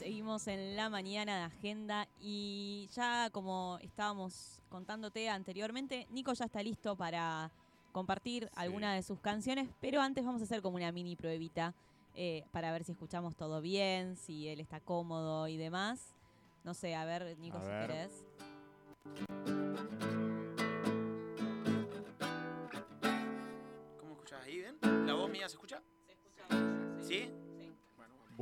Seguimos 0.02 0.48
en 0.48 0.74
la 0.74 0.90
mañana 0.90 1.36
de 1.38 1.42
agenda 1.44 2.08
y 2.20 2.88
ya 2.92 3.30
como 3.30 3.78
estábamos 3.82 4.60
contándote 4.68 5.28
anteriormente, 5.28 6.08
Nico 6.10 6.32
ya 6.32 6.46
está 6.46 6.60
listo 6.60 6.96
para 6.96 7.52
compartir 7.92 8.46
Sí. 8.46 8.50
alguna 8.56 8.94
de 8.94 9.04
sus 9.04 9.20
canciones, 9.20 9.68
pero 9.80 10.00
antes 10.00 10.24
vamos 10.24 10.40
a 10.40 10.44
hacer 10.44 10.60
como 10.60 10.74
una 10.76 10.90
mini 10.90 11.14
pruebita 11.14 11.72
eh, 12.16 12.42
para 12.50 12.72
ver 12.72 12.82
si 12.82 12.90
escuchamos 12.92 13.36
todo 13.36 13.60
bien, 13.60 14.16
si 14.16 14.48
él 14.48 14.58
está 14.58 14.80
cómodo 14.80 15.46
y 15.46 15.56
demás. 15.56 16.16
No 16.64 16.74
sé, 16.74 16.96
a 16.96 17.04
ver, 17.04 17.38
Nico, 17.38 17.58
A 17.58 17.62
si 17.62 17.68
ver. 17.68 17.86
querés. 17.86 18.24
¿Cómo 23.98 24.12
escuchás 24.14 24.42
ahí? 24.44 24.56
¿Bien? 24.58 24.78
¿La 25.06 25.14
voz 25.14 25.30
mía 25.30 25.48
se 25.48 25.54
escucha? 25.54 25.82
¿Sí? 27.00 27.30
Bueno, 27.30 27.36
vamos. 27.36 27.41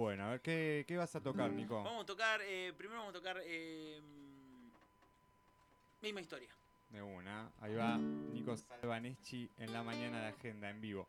Bueno, 0.01 0.25
a 0.25 0.31
ver, 0.31 0.41
¿qué, 0.41 0.87
qué 0.89 0.97
vas 0.97 1.15
a 1.15 1.21
tocar, 1.21 1.51
Nico? 1.53 1.83
Vamos 1.83 2.05
a 2.05 2.07
tocar, 2.07 2.41
eh, 2.41 2.73
primero 2.75 3.01
vamos 3.01 3.15
a 3.15 3.19
tocar 3.19 3.37
eh, 3.45 4.01
misma 6.01 6.23
historia. 6.23 6.49
De 6.89 7.03
una. 7.03 7.53
Ahí 7.61 7.75
va 7.75 7.99
Nico 7.99 8.57
Salvaneschi 8.57 9.51
en 9.59 9.75
la 9.75 9.83
mañana 9.83 10.23
de 10.23 10.29
agenda 10.29 10.71
en 10.71 10.81
vivo. 10.81 11.07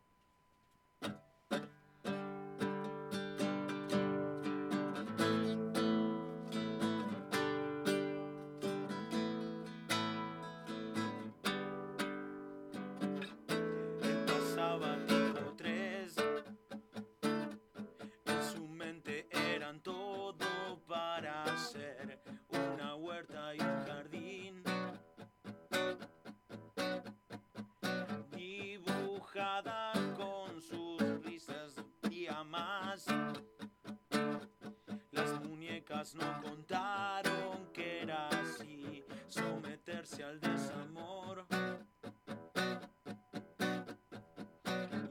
No 36.16 36.42
contaron 36.42 37.72
que 37.72 38.02
era 38.02 38.28
así, 38.30 39.06
someterse 39.28 40.24
al 40.24 40.40
desamor. 40.40 41.46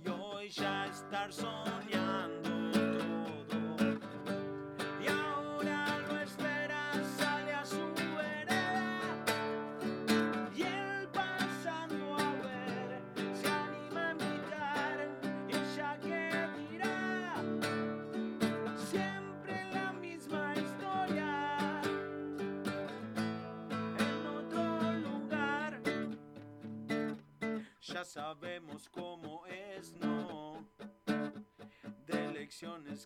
y 0.04 0.08
hoy 0.08 0.48
ya 0.48 0.86
estar 0.86 1.32
soñando 1.32 2.49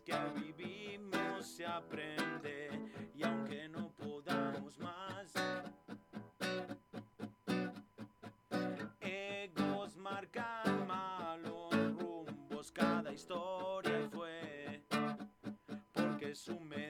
que 0.01 0.17
vivimos 0.35 1.47
se 1.47 1.67
aprende. 1.67 2.71
Y 3.15 3.23
aunque 3.23 3.69
no 3.69 3.91
podamos 3.93 4.79
más, 4.79 5.35
egos 9.01 9.97
marcan 9.97 10.87
malos 10.87 11.71
rumbos. 11.93 12.73
Cada 12.73 13.13
historia 13.13 14.09
fue. 14.11 14.83
Porque 15.93 16.35
su 16.35 16.59
media 16.59 16.84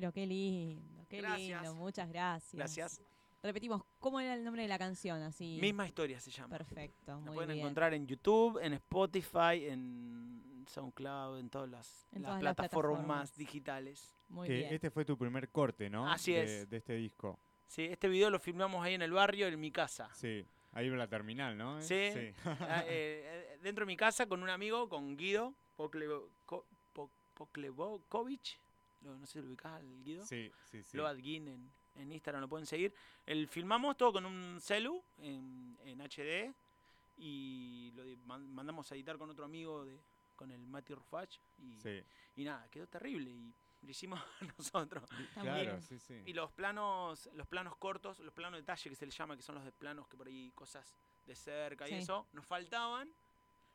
Pero 0.00 0.12
qué 0.12 0.24
lindo, 0.26 1.04
qué 1.10 1.18
Gracias. 1.18 1.60
lindo, 1.62 1.74
muchas 1.74 2.08
gracias. 2.08 2.54
Gracias. 2.54 3.02
Repetimos, 3.42 3.82
¿cómo 3.98 4.18
era 4.18 4.32
el 4.32 4.42
nombre 4.42 4.62
de 4.62 4.68
la 4.68 4.78
canción? 4.78 5.20
Así. 5.20 5.58
Misma 5.60 5.86
historia 5.86 6.18
se 6.20 6.30
llama. 6.30 6.56
Perfecto, 6.56 7.20
muy 7.20 7.34
pueden 7.34 7.48
bien. 7.50 7.60
encontrar 7.60 7.92
en 7.92 8.06
YouTube, 8.06 8.58
en 8.62 8.72
Spotify, 8.74 9.66
en 9.68 10.64
SoundCloud, 10.66 11.38
en 11.38 11.50
todas 11.50 11.68
las, 11.68 12.08
En 12.12 12.22
las 12.22 12.30
todas 12.30 12.42
las 12.42 12.54
plataformas 12.56 13.36
digitales. 13.36 14.16
Muy 14.28 14.48
que 14.48 14.54
bien. 14.54 14.72
este 14.72 14.90
fue 14.90 15.04
tu 15.04 15.18
primer 15.18 15.50
corte, 15.50 15.90
¿no? 15.90 16.10
Así 16.10 16.32
de, 16.32 16.62
es. 16.62 16.70
De 16.70 16.78
este 16.78 16.94
disco. 16.94 17.38
Sí, 17.66 17.84
este 17.84 18.08
video 18.08 18.30
lo 18.30 18.38
filmamos 18.38 18.82
ahí 18.82 18.94
en 18.94 19.02
el 19.02 19.12
barrio, 19.12 19.48
en 19.48 19.60
mi 19.60 19.70
casa. 19.70 20.08
Sí. 20.14 20.46
Ahí 20.72 20.86
en 20.86 20.96
la 20.96 21.08
terminal, 21.08 21.58
¿no? 21.58 21.78
Sí. 21.82 21.94
Ah, 22.46 22.84
eh, 22.86 23.22
eh, 23.52 23.58
dentro 23.62 23.84
de 23.84 23.86
mi 23.86 23.98
casa 23.98 24.24
con 24.26 24.42
un 24.42 24.48
amigo, 24.48 24.88
con 24.88 25.14
Guido 25.18 25.54
Poklevo- 25.76 26.30
Ko- 26.46 26.66
Po- 26.94 27.10
Poklevokovic. 27.34 28.58
Lo- 29.02 29.18
No 29.18 29.26
sé 29.26 29.34
si 29.34 29.38
lo 29.40 29.46
ubicás 29.48 29.72
al 29.74 30.02
Guido. 30.02 30.24
Sí, 30.26 30.50
sí, 30.64 30.82
sí. 30.82 30.96
Loadgin 30.96 31.48
en, 31.48 31.72
en 31.94 32.12
Instagram 32.12 32.42
lo 32.42 32.48
pueden 32.48 32.66
seguir. 32.66 32.94
El, 33.26 33.48
filmamos 33.48 33.96
todo 33.96 34.12
con 34.12 34.24
un 34.26 34.60
celu 34.60 35.02
en, 35.18 35.78
en 35.84 36.00
HD 36.00 36.54
y 37.16 37.92
lo 37.94 38.04
mandamos 38.26 38.90
a 38.90 38.94
editar 38.94 39.18
con 39.18 39.30
otro 39.30 39.44
amigo 39.44 39.84
de 39.84 40.00
con 40.36 40.50
el 40.50 40.66
Mati 40.66 40.94
Rufach 40.94 41.36
y, 41.58 41.76
Sí. 41.78 42.02
y 42.36 42.44
nada, 42.44 42.66
quedó 42.70 42.86
terrible 42.86 43.30
y 43.30 43.54
lo 43.82 43.90
hicimos 43.90 44.18
nosotros. 44.58 45.04
Claro, 45.34 45.72
bien. 45.72 45.82
sí, 45.82 45.98
sí. 45.98 46.22
Y 46.24 46.32
los 46.32 46.50
planos, 46.52 47.28
los 47.34 47.46
planos 47.46 47.76
cortos, 47.76 48.20
los 48.20 48.32
planos 48.32 48.52
de 48.56 48.62
detalle 48.62 48.88
que 48.88 48.96
se 48.96 49.04
les 49.04 49.14
llama, 49.16 49.36
que 49.36 49.42
son 49.42 49.56
los 49.56 49.64
de 49.64 49.72
planos 49.72 50.08
que 50.08 50.16
por 50.16 50.28
ahí 50.28 50.50
cosas 50.52 50.94
de 51.26 51.34
cerca 51.34 51.86
y 51.90 51.94
eso, 51.94 52.26
nos 52.32 52.46
faltaban. 52.46 53.12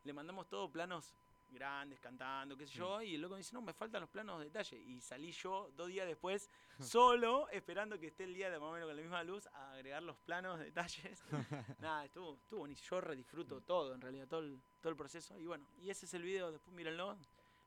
Le 0.03 0.13
mandamos 0.13 0.47
todos 0.49 0.71
planos 0.71 1.13
grandes, 1.55 1.99
cantando, 1.99 2.55
qué 2.55 2.67
sé 2.67 2.73
yo, 2.73 3.01
y 3.01 3.15
el 3.15 3.21
loco 3.21 3.33
me 3.33 3.39
dice, 3.39 3.53
no, 3.53 3.61
me 3.61 3.73
faltan 3.73 4.01
los 4.01 4.09
planos 4.09 4.39
de 4.39 4.45
detalle. 4.45 4.77
Y 4.77 5.01
salí 5.01 5.31
yo 5.31 5.71
dos 5.75 5.87
días 5.87 6.05
después, 6.05 6.49
solo, 6.79 7.49
esperando 7.49 7.99
que 7.99 8.07
esté 8.07 8.25
el 8.25 8.33
día 8.33 8.49
de 8.51 8.59
más 8.59 8.69
o 8.69 8.73
menos 8.73 8.87
con 8.87 8.95
la 8.95 9.01
misma 9.01 9.23
luz, 9.23 9.47
a 9.47 9.73
agregar 9.73 10.03
los 10.03 10.17
planos 10.17 10.59
de 10.59 10.65
detalles. 10.65 11.23
Nada, 11.79 12.05
estuvo, 12.05 12.35
estuvo 12.35 12.59
buenísimo. 12.59 12.87
Yo 12.89 13.01
re 13.01 13.15
disfruto 13.15 13.61
todo, 13.61 13.95
en 13.95 14.01
realidad, 14.01 14.27
todo 14.27 14.41
el, 14.41 14.61
todo 14.81 14.91
el 14.91 14.97
proceso. 14.97 15.37
Y 15.39 15.45
bueno, 15.45 15.65
y 15.77 15.89
ese 15.89 16.05
es 16.05 16.13
el 16.13 16.21
video, 16.21 16.51
después 16.51 16.75
mírenlo. 16.75 17.17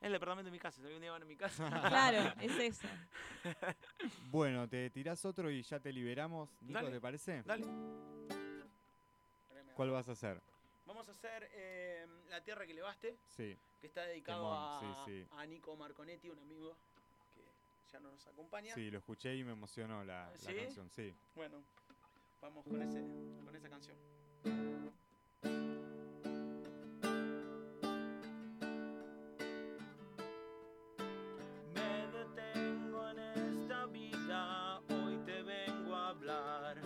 En 0.01 0.07
el 0.07 0.13
departamento 0.13 0.47
de 0.47 0.53
mi 0.53 0.61
casa, 0.61 0.81
si 0.81 0.87
algún 0.87 1.01
día 1.01 1.11
van 1.11 1.23
a 1.23 1.25
mi 1.25 1.37
casa. 1.37 1.69
Claro, 1.89 2.33
es 2.41 2.57
eso. 2.57 2.89
Bueno, 4.31 4.69
te 4.69 4.91
tirás 4.91 5.25
otro 5.25 5.51
y 5.51 5.63
ya 5.63 5.81
te 5.81 5.93
liberamos. 5.93 6.51
Nico, 6.63 6.75
Dale. 6.75 6.91
¿te 6.93 7.01
parece? 7.01 7.43
Dale. 7.43 7.67
¿Cuál 9.75 9.91
vas 9.91 10.09
a 10.09 10.13
hacer? 10.13 10.41
Vamos 10.99 11.11
a 11.11 11.13
hacer 11.13 11.49
eh, 11.53 12.05
La 12.29 12.43
Tierra 12.43 12.67
que 12.67 12.75
Levaste, 12.75 13.17
Sí. 13.29 13.57
que 13.81 13.87
está 13.87 14.03
dedicado 14.03 14.43
Temón, 14.43 14.95
a, 14.97 15.05
sí, 15.05 15.13
sí. 15.13 15.29
a 15.31 15.47
Nico 15.47 15.77
Marconetti, 15.77 16.29
un 16.29 16.41
amigo 16.41 16.77
que 17.37 17.93
ya 17.93 18.01
no 18.01 18.11
nos 18.11 18.27
acompaña. 18.27 18.75
Sí, 18.75 18.91
lo 18.91 18.99
escuché 18.99 19.37
y 19.37 19.45
me 19.45 19.53
emocionó 19.53 20.03
la, 20.03 20.33
canción, 20.45 20.91
sí. 20.91 21.15
Bueno, 21.37 21.63
vamos 22.43 22.65
con, 22.67 22.83
ese, 22.83 23.01
con 23.45 23.55
esa 23.55 23.69
canción. 23.71 23.97
Me 31.75 32.07
detengo 32.09 33.09
en 33.11 33.19
esta 33.21 33.87
vida, 33.87 34.81
hoy 34.89 35.17
te 35.25 35.43
vengo 35.43 35.95
a 35.95 36.09
hablar. 36.09 36.83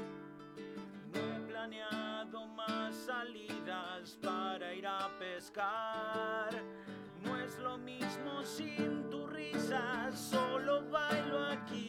No 1.13 1.19
he 1.19 1.41
planeado 1.49 2.47
más 2.49 3.09
para 4.11 4.75
ir 4.75 4.87
a 4.87 5.09
pescar. 5.19 6.51
No 7.23 7.39
es 7.39 7.57
lo 7.59 7.79
mismo 7.79 8.43
sin 8.43 9.09
tu 9.11 9.27
risa, 9.29 10.11
solo 10.13 10.83
bailo 10.91 11.47
aquí. 11.47 11.89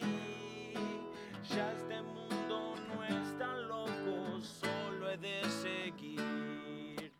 Ya 1.48 1.72
este 1.72 2.02
mundo 2.02 2.74
no 2.88 3.04
es 3.04 3.38
tan 3.38 3.68
loco, 3.68 4.40
solo 4.40 5.10
he 5.10 5.16
de 5.16 5.42
seguir. 5.44 7.12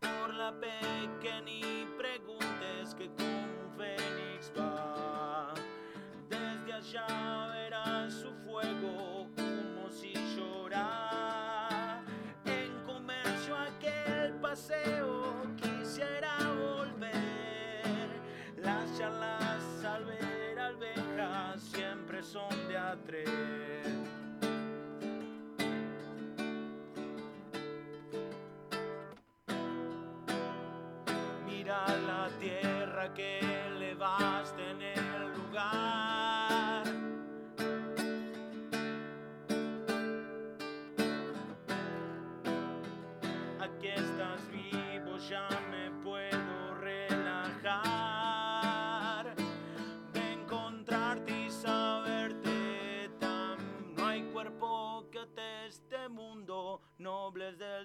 Por 0.00 0.34
la 0.34 0.52
pequeña 0.52 1.48
y 1.48 1.86
preguntes 1.96 2.94
que 2.96 3.08
como 3.10 3.64
un 3.64 3.70
fénix 3.76 4.52
va. 4.58 5.54
Desde 6.28 6.72
allá 6.72 7.41
quisiera 15.56 16.36
volver. 16.60 18.10
Las 18.58 18.98
charlas 18.98 19.82
al 19.82 20.04
ver 20.04 20.58
alvejas 20.58 21.62
siempre 21.62 22.22
son 22.22 22.50
de 22.68 22.76
a 22.76 22.94
tres. 23.06 23.30
Mira 31.46 31.86
la 32.06 32.28
tierra 32.38 33.14
que 33.14 33.38
elevaste 33.68 34.70
en 34.70 34.82
el 34.82 34.94
lugar. 34.96 35.01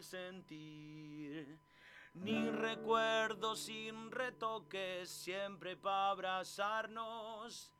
Sentir. 0.07 1.59
Ni 2.13 2.49
recuerdos 2.49 3.59
sin 3.65 4.09
retoques, 4.11 5.09
siempre 5.09 5.75
para 5.75 6.11
abrazarnos. 6.11 7.73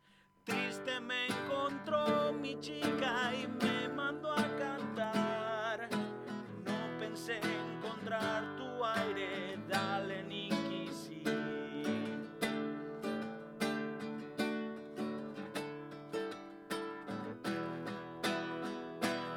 Triste 0.43 0.99
me 0.99 1.27
encontró 1.27 2.33
mi 2.33 2.59
chica 2.59 3.33
y 3.33 3.47
me 3.47 3.89
mandó 3.89 4.31
a 4.31 4.55
cantar. 4.57 5.89
No 6.65 6.99
pensé 6.99 7.39
encontrar 7.39 8.55
tu 8.57 8.85
aire, 8.85 9.57
dale 9.67 10.23
ni 10.23 10.49
quisí. 10.49 11.23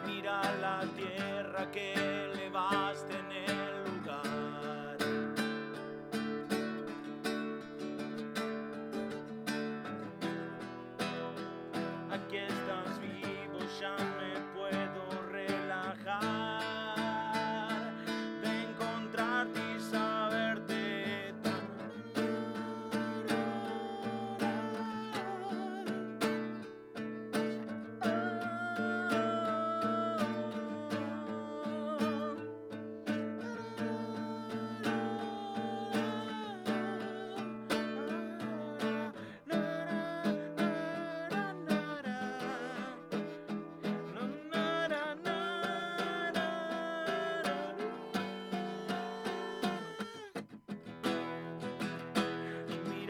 Mira 0.07 0.43
la 0.61 0.81
tierra 0.95 1.71
que 1.71 2.10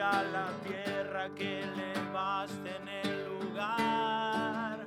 Mira 0.00 0.22
la 0.32 0.46
tierra 0.66 1.28
que 1.36 1.60
elevaste 1.60 2.70
en 2.74 2.88
el 2.88 3.28
lugar. 3.28 4.86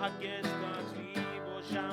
Aquí 0.00 0.26
estás 0.28 0.92
vivo, 0.94 1.60
ya 1.70 1.92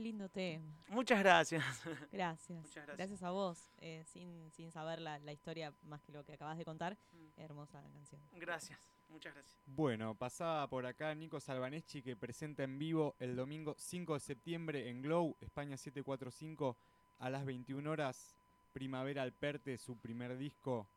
Qué 0.00 0.04
lindo 0.04 0.30
tema. 0.30 0.64
Muchas 0.88 1.18
gracias. 1.18 1.62
Gracias. 2.10 2.62
Muchas 2.62 2.86
gracias. 2.86 3.22
a 3.22 3.32
vos. 3.32 3.68
eh, 3.76 4.02
sin, 4.06 4.50
sin 4.50 4.72
saber 4.72 4.98
la, 4.98 5.18
la 5.18 5.30
historia 5.34 5.74
más 5.82 6.00
que 6.00 6.10
lo 6.10 6.24
que 6.24 6.32
acabas 6.32 6.56
de 6.56 6.64
contar. 6.64 6.96
Mm. 7.12 7.38
Hermosa 7.38 7.82
canción. 7.92 8.18
Gracias, 8.32 8.80
muchas 9.10 9.34
gracias. 9.34 9.60
Bueno, 9.66 10.14
pasaba 10.14 10.66
por 10.70 10.86
acá 10.86 11.14
Nico 11.14 11.38
Salvaneschi 11.38 12.00
que 12.00 12.16
presenta 12.16 12.62
en 12.62 12.78
vivo 12.78 13.14
el 13.18 13.36
domingo 13.36 13.74
5 13.76 14.14
de 14.14 14.20
septiembre 14.20 14.88
en 14.88 15.02
Glow, 15.02 15.36
España 15.38 15.76
745, 15.76 16.78
a 17.18 17.28
las 17.28 17.44
21 17.44 17.90
horas, 17.90 18.34
Primavera 18.72 19.20
al 19.20 19.34
Perte, 19.34 19.76
su 19.76 19.98
primer 19.98 20.38
disco. 20.38 20.88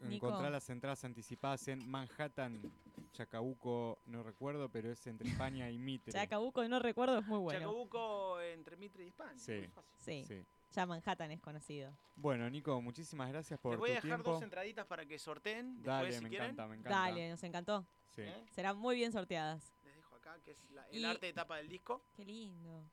Encontrar 0.00 0.52
las 0.52 0.68
entradas 0.70 1.04
anticipadas 1.04 1.66
en 1.68 1.88
Manhattan, 1.88 2.60
Chacabuco, 3.12 3.98
no 4.06 4.22
recuerdo, 4.22 4.68
pero 4.68 4.92
es 4.92 5.06
entre 5.06 5.28
España 5.28 5.68
y 5.70 5.78
Mitre. 5.78 6.12
Chacabuco, 6.12 6.66
no 6.68 6.78
recuerdo, 6.78 7.18
es 7.18 7.26
muy 7.26 7.38
bueno. 7.40 7.58
Chacabuco 7.60 8.40
entre 8.40 8.76
Mitre 8.76 9.04
y 9.04 9.08
España. 9.08 9.36
Sí. 9.38 9.52
muy 9.58 9.68
fácil. 9.68 9.92
Sí, 9.98 10.24
Sí. 10.24 10.44
ya 10.70 10.86
Manhattan 10.86 11.30
es 11.32 11.40
conocido. 11.40 11.92
Bueno, 12.14 12.48
Nico, 12.48 12.80
muchísimas 12.80 13.28
gracias 13.30 13.58
por 13.58 13.72
Les 13.72 13.80
voy 13.80 13.90
a 13.90 13.94
dejar 13.94 14.08
tiempo. 14.10 14.32
dos 14.32 14.42
entraditas 14.42 14.86
para 14.86 15.04
que 15.04 15.18
sorteen 15.18 15.76
después 15.82 15.86
Dale, 15.86 16.12
si 16.12 16.22
me 16.22 16.28
quieren. 16.28 16.46
encanta, 16.50 16.66
me 16.68 16.76
encanta. 16.76 16.98
Dale, 16.98 17.30
nos 17.30 17.42
encantó. 17.42 17.86
Sí. 18.10 18.22
¿Eh? 18.22 18.44
Serán 18.52 18.76
muy 18.78 18.94
bien 18.96 19.10
sorteadas. 19.12 19.74
Les 19.84 19.96
dejo 19.96 20.14
acá, 20.16 20.38
que 20.44 20.52
es 20.52 20.70
la- 20.70 20.86
el 20.90 21.00
Y- 21.00 21.04
arte 21.04 21.26
de 21.26 21.32
tapa 21.32 21.56
del 21.56 21.68
disco. 21.68 22.04
Qué 22.14 22.24
lindo. 22.24 22.84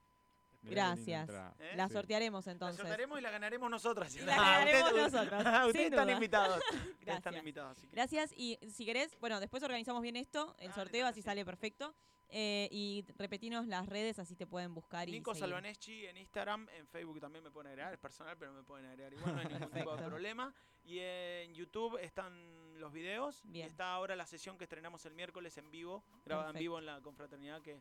Gracias. 0.69 1.29
¿Eh? 1.59 1.73
La 1.75 1.87
sortearemos 1.89 2.45
La 2.45 2.51
entonces. 2.51 2.77
sortearemos 2.77 3.19
y 3.19 3.21
la 3.21 3.31
ganaremos 3.31 3.69
nosotras. 3.69 4.15
Y 4.15 4.19
la 4.21 4.35
ganaremos 4.35 4.91
Ustedes- 4.91 5.13
nosotros, 5.13 5.43
Ustedes 5.67 5.91
están 5.91 6.09
invitados. 6.09 6.57
Ustedes 6.69 6.87
están 6.99 7.21
Gracias. 7.21 7.35
invitados. 7.37 7.77
así 7.77 7.87
que- 7.87 7.95
Gracias 7.95 8.33
y 8.35 8.59
si 8.71 8.85
querés, 8.85 9.17
bueno, 9.19 9.39
después 9.39 9.63
organizamos 9.63 10.01
bien 10.01 10.15
esto, 10.15 10.55
el 10.59 10.69
Dale, 10.69 10.73
sorteo, 10.81 11.07
así 11.07 11.21
sí. 11.21 11.25
sale 11.25 11.45
perfecto. 11.45 11.93
Eh, 12.29 12.67
y 12.71 13.05
repetinos 13.17 13.67
las 13.67 13.87
redes, 13.87 14.17
así 14.17 14.35
te 14.35 14.47
pueden 14.47 14.73
buscar 14.73 15.07
y 15.07 15.11
Nico. 15.11 15.35
Salvaneschi 15.35 16.07
en 16.07 16.17
Instagram, 16.17 16.67
en 16.75 16.87
Facebook 16.87 17.19
también 17.21 17.43
me 17.43 17.51
pueden 17.51 17.67
agregar, 17.67 17.93
es 17.93 17.99
personal, 17.99 18.35
pero 18.35 18.51
me 18.51 18.63
pueden 18.63 18.87
agregar 18.87 19.13
igual, 19.13 19.35
no 19.35 19.41
hay 19.41 19.47
ningún 19.47 19.69
tipo 19.71 19.95
de 19.95 20.03
problema. 20.03 20.53
Y 20.83 20.99
en 20.99 21.53
YouTube 21.53 21.97
están 22.01 22.79
los 22.79 22.91
videos 22.91 23.41
Bien. 23.45 23.67
y 23.67 23.69
está 23.69 23.93
ahora 23.93 24.15
la 24.15 24.25
sesión 24.25 24.57
que 24.57 24.63
estrenamos 24.63 25.05
el 25.05 25.13
miércoles 25.13 25.55
en 25.59 25.69
vivo, 25.69 26.03
grabada 26.25 26.49
en 26.49 26.53
Perfecto. 26.53 26.59
vivo 26.63 26.79
en 26.79 26.85
la 26.87 26.99
confraternidad 27.01 27.61
que, 27.61 27.79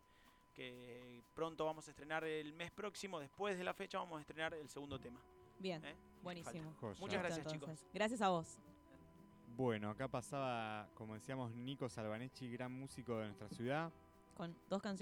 que 0.55 1.23
pronto 1.35 1.65
vamos 1.65 1.87
a 1.89 1.91
estrenar 1.91 2.25
el 2.25 2.53
mes 2.53 2.71
próximo, 2.71 3.21
después 3.21 3.59
de 3.59 3.65
la 3.65 3.75
fecha 3.75 3.99
vamos 3.99 4.19
a 4.19 4.21
estrenar 4.21 4.55
el 4.55 4.69
segundo 4.69 4.99
tema. 4.99 5.21
Bien, 5.59 5.85
¿eh? 5.85 5.95
buenísimo. 6.23 6.75
Muchas 7.01 7.23
gracias, 7.23 7.47
chicos. 7.47 7.87
Gracias 7.93 8.23
a 8.23 8.29
vos. 8.29 8.59
Bueno, 9.57 9.91
acá 9.91 10.09
pasaba, 10.09 10.89
como 10.95 11.15
decíamos, 11.15 11.55
Nico 11.55 11.89
Salvaneschi, 11.89 12.51
gran 12.51 12.73
músico 12.73 13.19
de 13.19 13.27
nuestra 13.27 13.49
ciudad. 13.51 13.93
con 14.35 14.57
dos 14.69 14.83
canciones 14.83 14.99